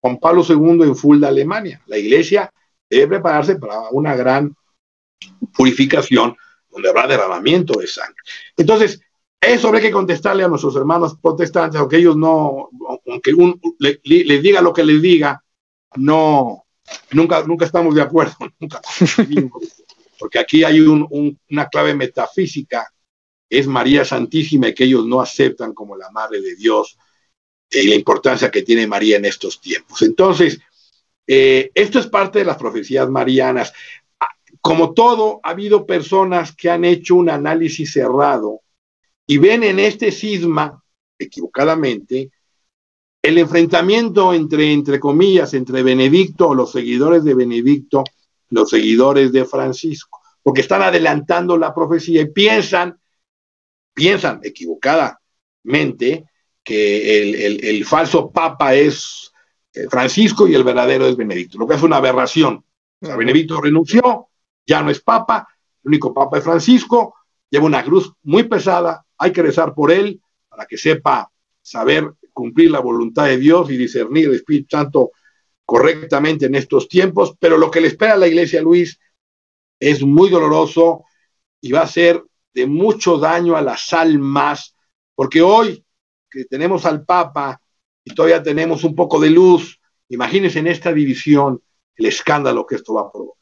[0.00, 1.82] Juan Pablo II en Fulda, Alemania.
[1.88, 2.50] La iglesia
[2.88, 4.56] debe prepararse para una gran
[5.54, 6.36] purificación
[6.70, 8.16] donde habrá derramamiento de sangre.
[8.56, 9.00] Entonces,
[9.40, 12.70] eso habrá que contestarle a nuestros hermanos protestantes, aunque ellos no,
[13.06, 15.42] aunque un, les diga lo que les diga,
[15.96, 16.64] no,
[17.12, 18.80] nunca, nunca estamos de acuerdo, nunca,
[20.18, 22.90] porque aquí hay una clave metafísica
[23.48, 26.98] es María Santísima que ellos no aceptan como la Madre de Dios
[27.70, 30.02] y eh, la importancia que tiene María en estos tiempos.
[30.02, 30.60] Entonces,
[31.26, 33.72] eh, esto es parte de las profecías marianas.
[34.66, 38.62] Como todo, ha habido personas que han hecho un análisis cerrado
[39.24, 40.82] y ven en este cisma,
[41.16, 42.32] equivocadamente,
[43.22, 48.02] el enfrentamiento entre, entre comillas, entre Benedicto o los seguidores de Benedicto,
[48.50, 52.98] los seguidores de Francisco, porque están adelantando la profecía y piensan
[53.94, 56.24] piensan equivocadamente
[56.64, 59.32] que el, falso papa es
[59.72, 62.64] eh, Francisco y el verdadero es Benedicto, lo que es una aberración.
[63.00, 64.28] Benedicto renunció,
[64.66, 65.48] ya no es papa,
[65.84, 67.14] el único papa es Francisco,
[67.48, 71.30] lleva una cruz muy pesada, hay que rezar por él para que sepa
[71.62, 75.10] saber cumplir la voluntad de Dios y discernir el Espíritu Santo
[75.64, 79.00] correctamente en estos tiempos, pero lo que le espera a la iglesia, Luis,
[79.80, 81.04] es muy doloroso
[81.60, 82.22] y va a ser
[82.54, 84.74] de mucho daño a las almas,
[85.14, 85.84] porque hoy
[86.30, 87.60] que tenemos al Papa
[88.04, 91.60] y todavía tenemos un poco de luz, imagínense en esta división
[91.96, 93.35] el escándalo que esto va a provocar.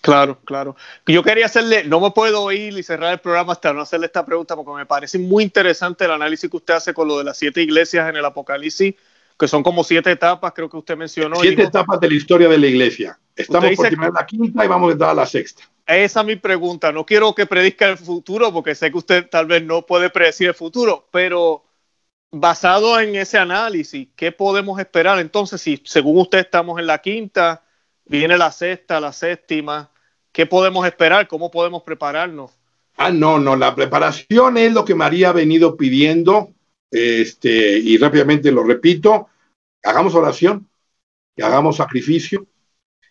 [0.00, 0.76] Claro, claro.
[1.06, 4.24] Yo quería hacerle, no me puedo ir y cerrar el programa hasta no hacerle esta
[4.24, 7.38] pregunta porque me parece muy interesante el análisis que usted hace con lo de las
[7.38, 8.94] siete iglesias en el Apocalipsis,
[9.38, 11.36] que son como siete etapas, creo que usted mencionó.
[11.36, 13.18] Siete etapas de la historia de la iglesia.
[13.36, 15.64] Estamos por terminar la quinta y vamos a entrar a la sexta.
[15.86, 16.92] Esa es mi pregunta.
[16.92, 20.48] No quiero que predizca el futuro porque sé que usted tal vez no puede predecir
[20.48, 21.64] el futuro, pero
[22.30, 27.63] basado en ese análisis, ¿qué podemos esperar entonces si según usted estamos en la quinta,
[28.06, 29.90] viene la sexta, la séptima?
[30.32, 31.28] ¿Qué podemos esperar?
[31.28, 32.52] ¿Cómo podemos prepararnos?
[32.96, 36.52] Ah, no, no, la preparación es lo que María ha venido pidiendo,
[36.90, 39.28] este, y rápidamente lo repito,
[39.82, 40.68] hagamos oración,
[41.36, 42.46] que hagamos sacrificio,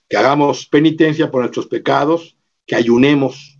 [0.07, 3.59] que hagamos penitencia por nuestros pecados, que ayunemos,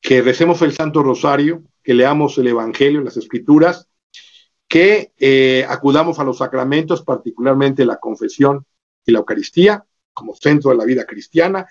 [0.00, 3.88] que recemos el Santo Rosario, que leamos el Evangelio, las Escrituras,
[4.68, 8.64] que eh, acudamos a los sacramentos, particularmente la confesión
[9.04, 11.66] y la Eucaristía, como centro de la vida cristiana,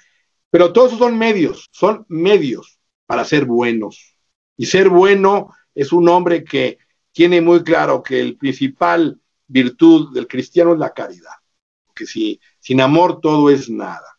[0.50, 4.16] pero todos son medios, son medios para ser buenos.
[4.58, 6.78] Y ser bueno es un hombre que
[7.12, 11.36] tiene muy claro que el principal virtud del cristiano es la caridad,
[11.86, 14.18] porque si, sin amor todo es nada.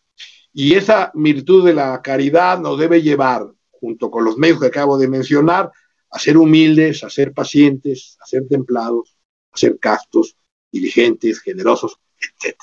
[0.53, 4.99] Y esa virtud de la caridad nos debe llevar, junto con los medios que acabo
[4.99, 5.71] de mencionar,
[6.11, 9.17] a ser humildes, a ser pacientes, a ser templados,
[9.51, 10.37] a ser castos,
[10.71, 12.57] diligentes, generosos, etc.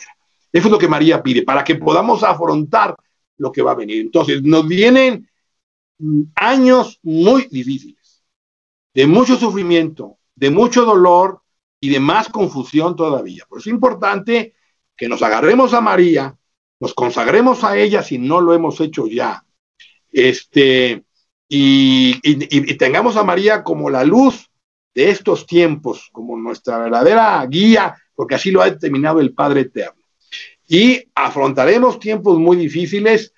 [0.51, 2.95] Eso es lo que María pide, para que podamos afrontar
[3.37, 4.01] lo que va a venir.
[4.01, 5.29] Entonces, nos vienen
[6.35, 8.23] años muy difíciles,
[8.93, 11.41] de mucho sufrimiento, de mucho dolor
[11.79, 13.45] y de más confusión todavía.
[13.47, 14.55] Por eso es importante
[14.95, 16.35] que nos agarremos a María,
[16.79, 19.45] nos consagremos a ella si no lo hemos hecho ya.
[20.11, 21.03] Este,
[21.47, 24.49] y, tengamos a María como la luz
[24.93, 29.98] de estos tiempos, como nuestra verdadera guía, porque así lo ha determinado el Padre Eterno.
[30.71, 33.33] Y afrontaremos tiempos muy difíciles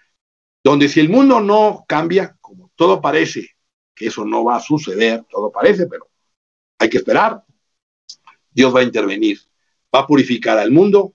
[0.61, 3.51] donde si el mundo no cambia, como todo parece
[3.95, 6.09] que eso no va a suceder, todo parece, pero
[6.77, 7.41] hay que esperar,
[8.51, 9.39] Dios va a intervenir,
[9.95, 11.13] va a purificar al mundo,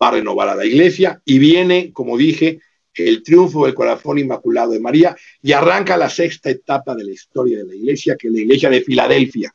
[0.00, 2.60] va a renovar a la iglesia y viene, como dije,
[2.94, 7.58] el triunfo del corazón inmaculado de María y arranca la sexta etapa de la historia
[7.58, 9.52] de la iglesia, que es la iglesia de Filadelfia,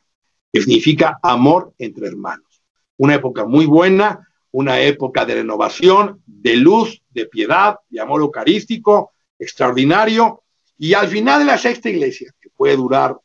[0.52, 2.62] que significa amor entre hermanos.
[2.98, 9.12] Una época muy buena, una época de renovación, de luz, de piedad, de amor eucarístico,
[9.38, 10.44] extraordinario.
[10.78, 13.16] Y al final de la sexta iglesia, que puede durar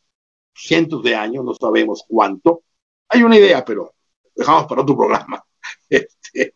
[0.53, 2.63] cientos de años, no sabemos cuánto,
[3.09, 3.93] hay una idea, pero
[4.35, 5.43] dejamos para otro programa.
[5.89, 6.55] Este,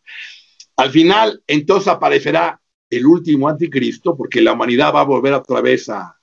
[0.77, 5.89] al final, entonces aparecerá el último anticristo, porque la humanidad va a volver otra vez
[5.89, 6.17] a,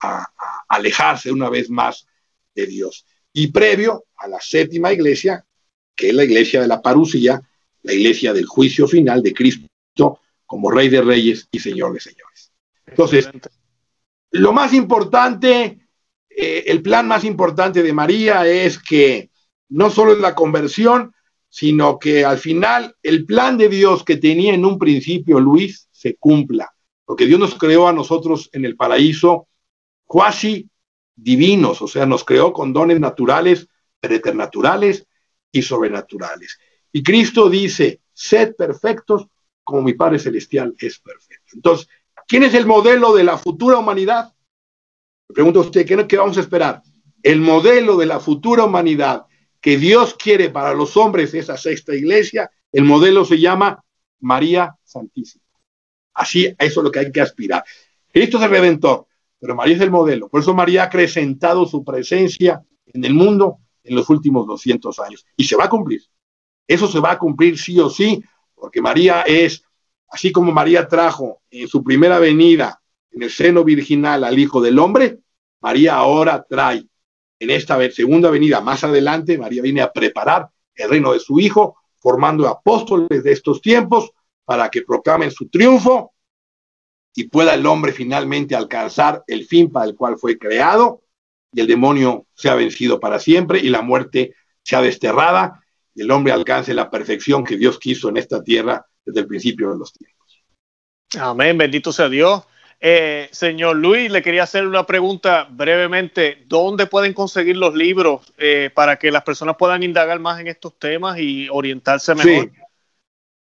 [0.00, 0.32] a,
[0.68, 2.06] alejarse una vez más
[2.54, 3.06] de Dios.
[3.32, 5.44] Y previo a la séptima iglesia,
[5.94, 7.40] que es la iglesia de la parucía,
[7.82, 9.68] la iglesia del juicio final de Cristo
[10.46, 12.52] como Rey de Reyes y Señor de Señores.
[12.86, 13.28] Entonces,
[14.30, 15.78] lo más importante,
[16.28, 19.30] eh, el plan más importante de María es que
[19.68, 21.12] no solo es la conversión,
[21.48, 26.16] sino que al final el plan de Dios que tenía en un principio Luis se
[26.16, 26.74] cumpla,
[27.04, 29.46] porque Dios nos creó a nosotros en el paraíso
[30.04, 30.68] cuasi
[31.14, 33.68] divinos, o sea, nos creó con dones naturales,
[34.00, 35.06] preternaturales
[35.54, 36.58] y sobrenaturales.
[36.92, 39.28] Y Cristo dice, sed perfectos
[39.62, 41.52] como mi Padre Celestial es perfecto.
[41.54, 41.88] Entonces,
[42.26, 44.34] ¿quién es el modelo de la futura humanidad?
[45.28, 46.82] Me pregunta usted, ¿qué, ¿qué vamos a esperar?
[47.22, 49.26] El modelo de la futura humanidad
[49.60, 53.82] que Dios quiere para los hombres esa sexta iglesia, el modelo se llama
[54.20, 55.44] María Santísima.
[56.14, 57.64] Así, eso es lo que hay que aspirar.
[58.12, 59.06] Cristo es el redentor,
[59.38, 60.28] pero María es el modelo.
[60.28, 65.24] Por eso María ha acrecentado su presencia en el mundo en los últimos 200 años.
[65.36, 66.02] Y se va a cumplir.
[66.66, 68.22] Eso se va a cumplir sí o sí,
[68.54, 69.62] porque María es,
[70.08, 72.80] así como María trajo en su primera venida
[73.10, 75.20] en el seno virginal al Hijo del Hombre,
[75.60, 76.86] María ahora trae
[77.38, 81.76] en esta segunda venida más adelante, María viene a preparar el reino de su Hijo,
[81.98, 84.10] formando apóstoles de estos tiempos
[84.44, 86.12] para que proclamen su triunfo
[87.14, 91.03] y pueda el hombre finalmente alcanzar el fin para el cual fue creado
[91.54, 95.62] y el demonio sea vencido para siempre y la muerte sea desterrada
[95.94, 99.70] y el hombre alcance la perfección que Dios quiso en esta tierra desde el principio
[99.70, 100.42] de los tiempos.
[101.18, 102.42] Amén, bendito sea Dios.
[102.80, 106.44] Eh, señor Luis, le quería hacer una pregunta brevemente.
[106.46, 110.78] ¿Dónde pueden conseguir los libros eh, para que las personas puedan indagar más en estos
[110.78, 112.50] temas y orientarse mejor?
[112.52, 112.60] Sí.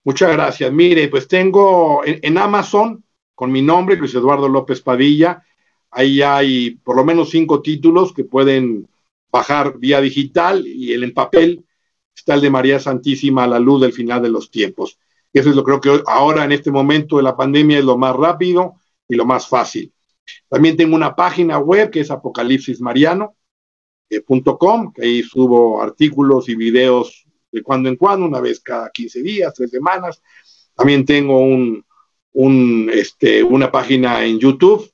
[0.03, 0.71] Muchas gracias.
[0.71, 3.03] Mire, pues tengo en, Amazon
[3.35, 5.43] con mi nombre, Luis Eduardo López Padilla.
[5.91, 8.87] Ahí hay por lo menos cinco títulos que pueden
[9.31, 11.65] bajar vía digital y el en papel
[12.15, 14.97] está el de María Santísima a la luz del final de los tiempos.
[15.33, 18.15] Eso es lo creo que ahora en este momento de la pandemia es lo más
[18.15, 18.75] rápido
[19.07, 19.91] y lo más fácil.
[20.49, 27.63] También tengo una página web que es apocalipsismariano.com, que ahí subo artículos y videos de
[27.63, 30.21] cuando en cuando, una vez cada 15 días, tres semanas.
[30.75, 31.41] También tengo
[32.33, 34.89] un, este, una página en YouTube,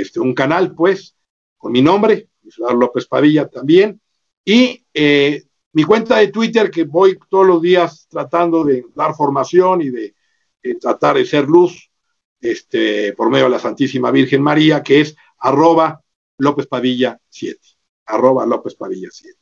[0.00, 1.14] este, un canal, pues,
[1.58, 2.28] con mi nombre,
[2.74, 4.00] López Padilla también.
[4.44, 9.82] Y eh, mi cuenta de Twitter, que voy todos los días tratando de dar formación
[9.82, 10.14] y de
[10.80, 11.90] tratar de ser luz
[12.40, 16.02] este, por medio de la Santísima Virgen María, que es arroba
[16.38, 17.58] López Padilla 7.
[18.06, 19.38] Arroba López Padilla 7.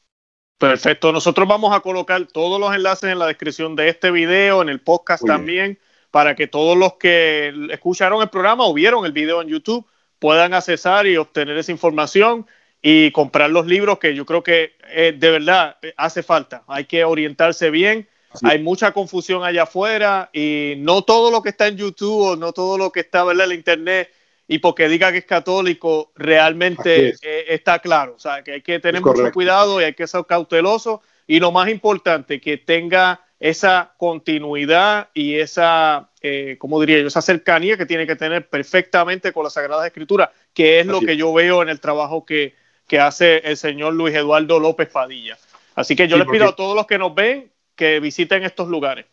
[0.58, 1.12] Perfecto.
[1.12, 4.80] Nosotros vamos a colocar todos los enlaces en la descripción de este video, en el
[4.80, 5.78] podcast también,
[6.10, 9.86] para que todos los que escucharon el programa o vieron el video en YouTube
[10.20, 12.46] puedan accesar y obtener esa información
[12.80, 16.62] y comprar los libros que yo creo que eh, de verdad hace falta.
[16.68, 18.08] Hay que orientarse bien.
[18.42, 22.52] Hay mucha confusión allá afuera y no todo lo que está en YouTube o no
[22.52, 24.12] todo lo que está en la internet
[24.46, 28.14] y porque diga que es católico realmente eh, está claro.
[28.14, 31.02] O sea, que hay que tener mucho cuidado y hay que ser cauteloso.
[31.26, 37.08] Y lo más importante, que tenga esa continuidad y esa, eh, ¿cómo diría yo?
[37.08, 41.16] Esa cercanía que tiene que tener perfectamente con la Sagrada Escritura, que es lo que
[41.16, 42.54] yo veo en el trabajo que,
[43.00, 45.38] hace el señor Luis Eduardo López Padilla.
[45.76, 49.06] Así que yo les pido a todos los que nos ven que visiten estos lugares.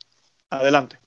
[0.50, 0.98] Adelante.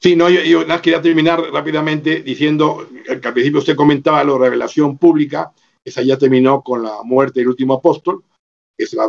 [0.00, 4.98] Sí, no, yo, yo quería terminar rápidamente diciendo que al principio usted comentaba la revelación
[4.98, 5.52] pública,
[5.84, 8.24] esa ya terminó con la muerte del último apóstol,
[8.76, 9.08] que es la,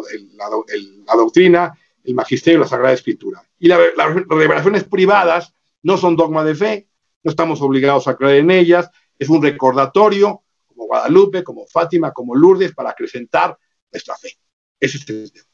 [1.15, 1.73] doctrina,
[2.03, 3.43] el magisterio la Sagrada Escritura.
[3.59, 3.79] Y las
[4.27, 6.87] revelaciones privadas no son dogma de fe,
[7.23, 12.35] no estamos obligados a creer en ellas, es un recordatorio, como Guadalupe, como Fátima, como
[12.35, 13.57] Lourdes, para acrecentar
[13.91, 14.37] nuestra fe.
[14.79, 15.45] Ese es el tema.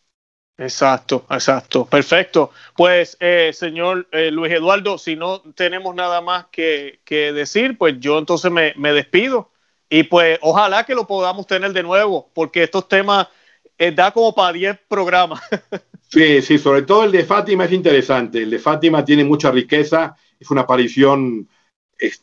[0.57, 1.85] Exacto, exacto.
[1.85, 2.51] Perfecto.
[2.75, 8.17] Pues, eh, señor eh, Luis Eduardo, si no tenemos nada más que, decir, pues yo
[8.17, 9.51] entonces me, despido.
[9.89, 13.27] Y pues ojalá que lo podamos tener de nuevo, porque estos temas
[13.77, 15.41] eh, da como para 10 programas.
[16.07, 18.43] sí, sí, sobre todo el de Fátima es interesante.
[18.43, 21.47] El de Fátima tiene mucha riqueza, es una aparición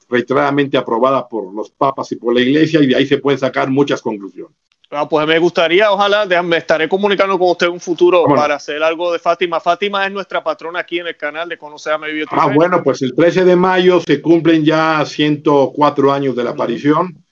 [0.08, 3.70] reiteradamente aprobada por los papas y por la iglesia, y de ahí se pueden sacar
[3.70, 4.56] muchas conclusiones.
[4.90, 8.80] Ah, pues me gustaría, ojalá, me estaré comunicando con usted en un futuro para hacer
[8.80, 9.58] algo de Fátima.
[9.58, 13.02] Fátima es nuestra patrona aquí en el canal de Conocer a Medio Ah, bueno, pues
[13.02, 17.24] el 13 de mayo se cumplen ya 104 años de la aparición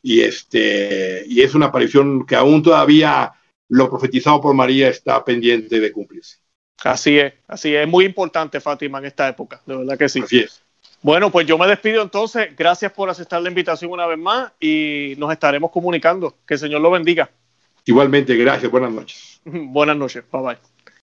[0.00, 3.32] y, este, y es una aparición que aún todavía
[3.68, 6.38] lo profetizado por María está pendiente de cumplirse.
[6.84, 10.20] Así es, así es, muy importante Fátima en esta época, de verdad que sí.
[10.20, 10.62] Así es.
[11.00, 12.56] Bueno, pues yo me despido entonces.
[12.56, 16.36] Gracias por aceptar la invitación una vez más y nos estaremos comunicando.
[16.46, 17.30] Que el Señor lo bendiga.
[17.84, 18.70] Igualmente, gracias.
[18.70, 19.40] Buenas noches.
[19.44, 20.24] Buenas noches.
[20.30, 20.77] Bye bye.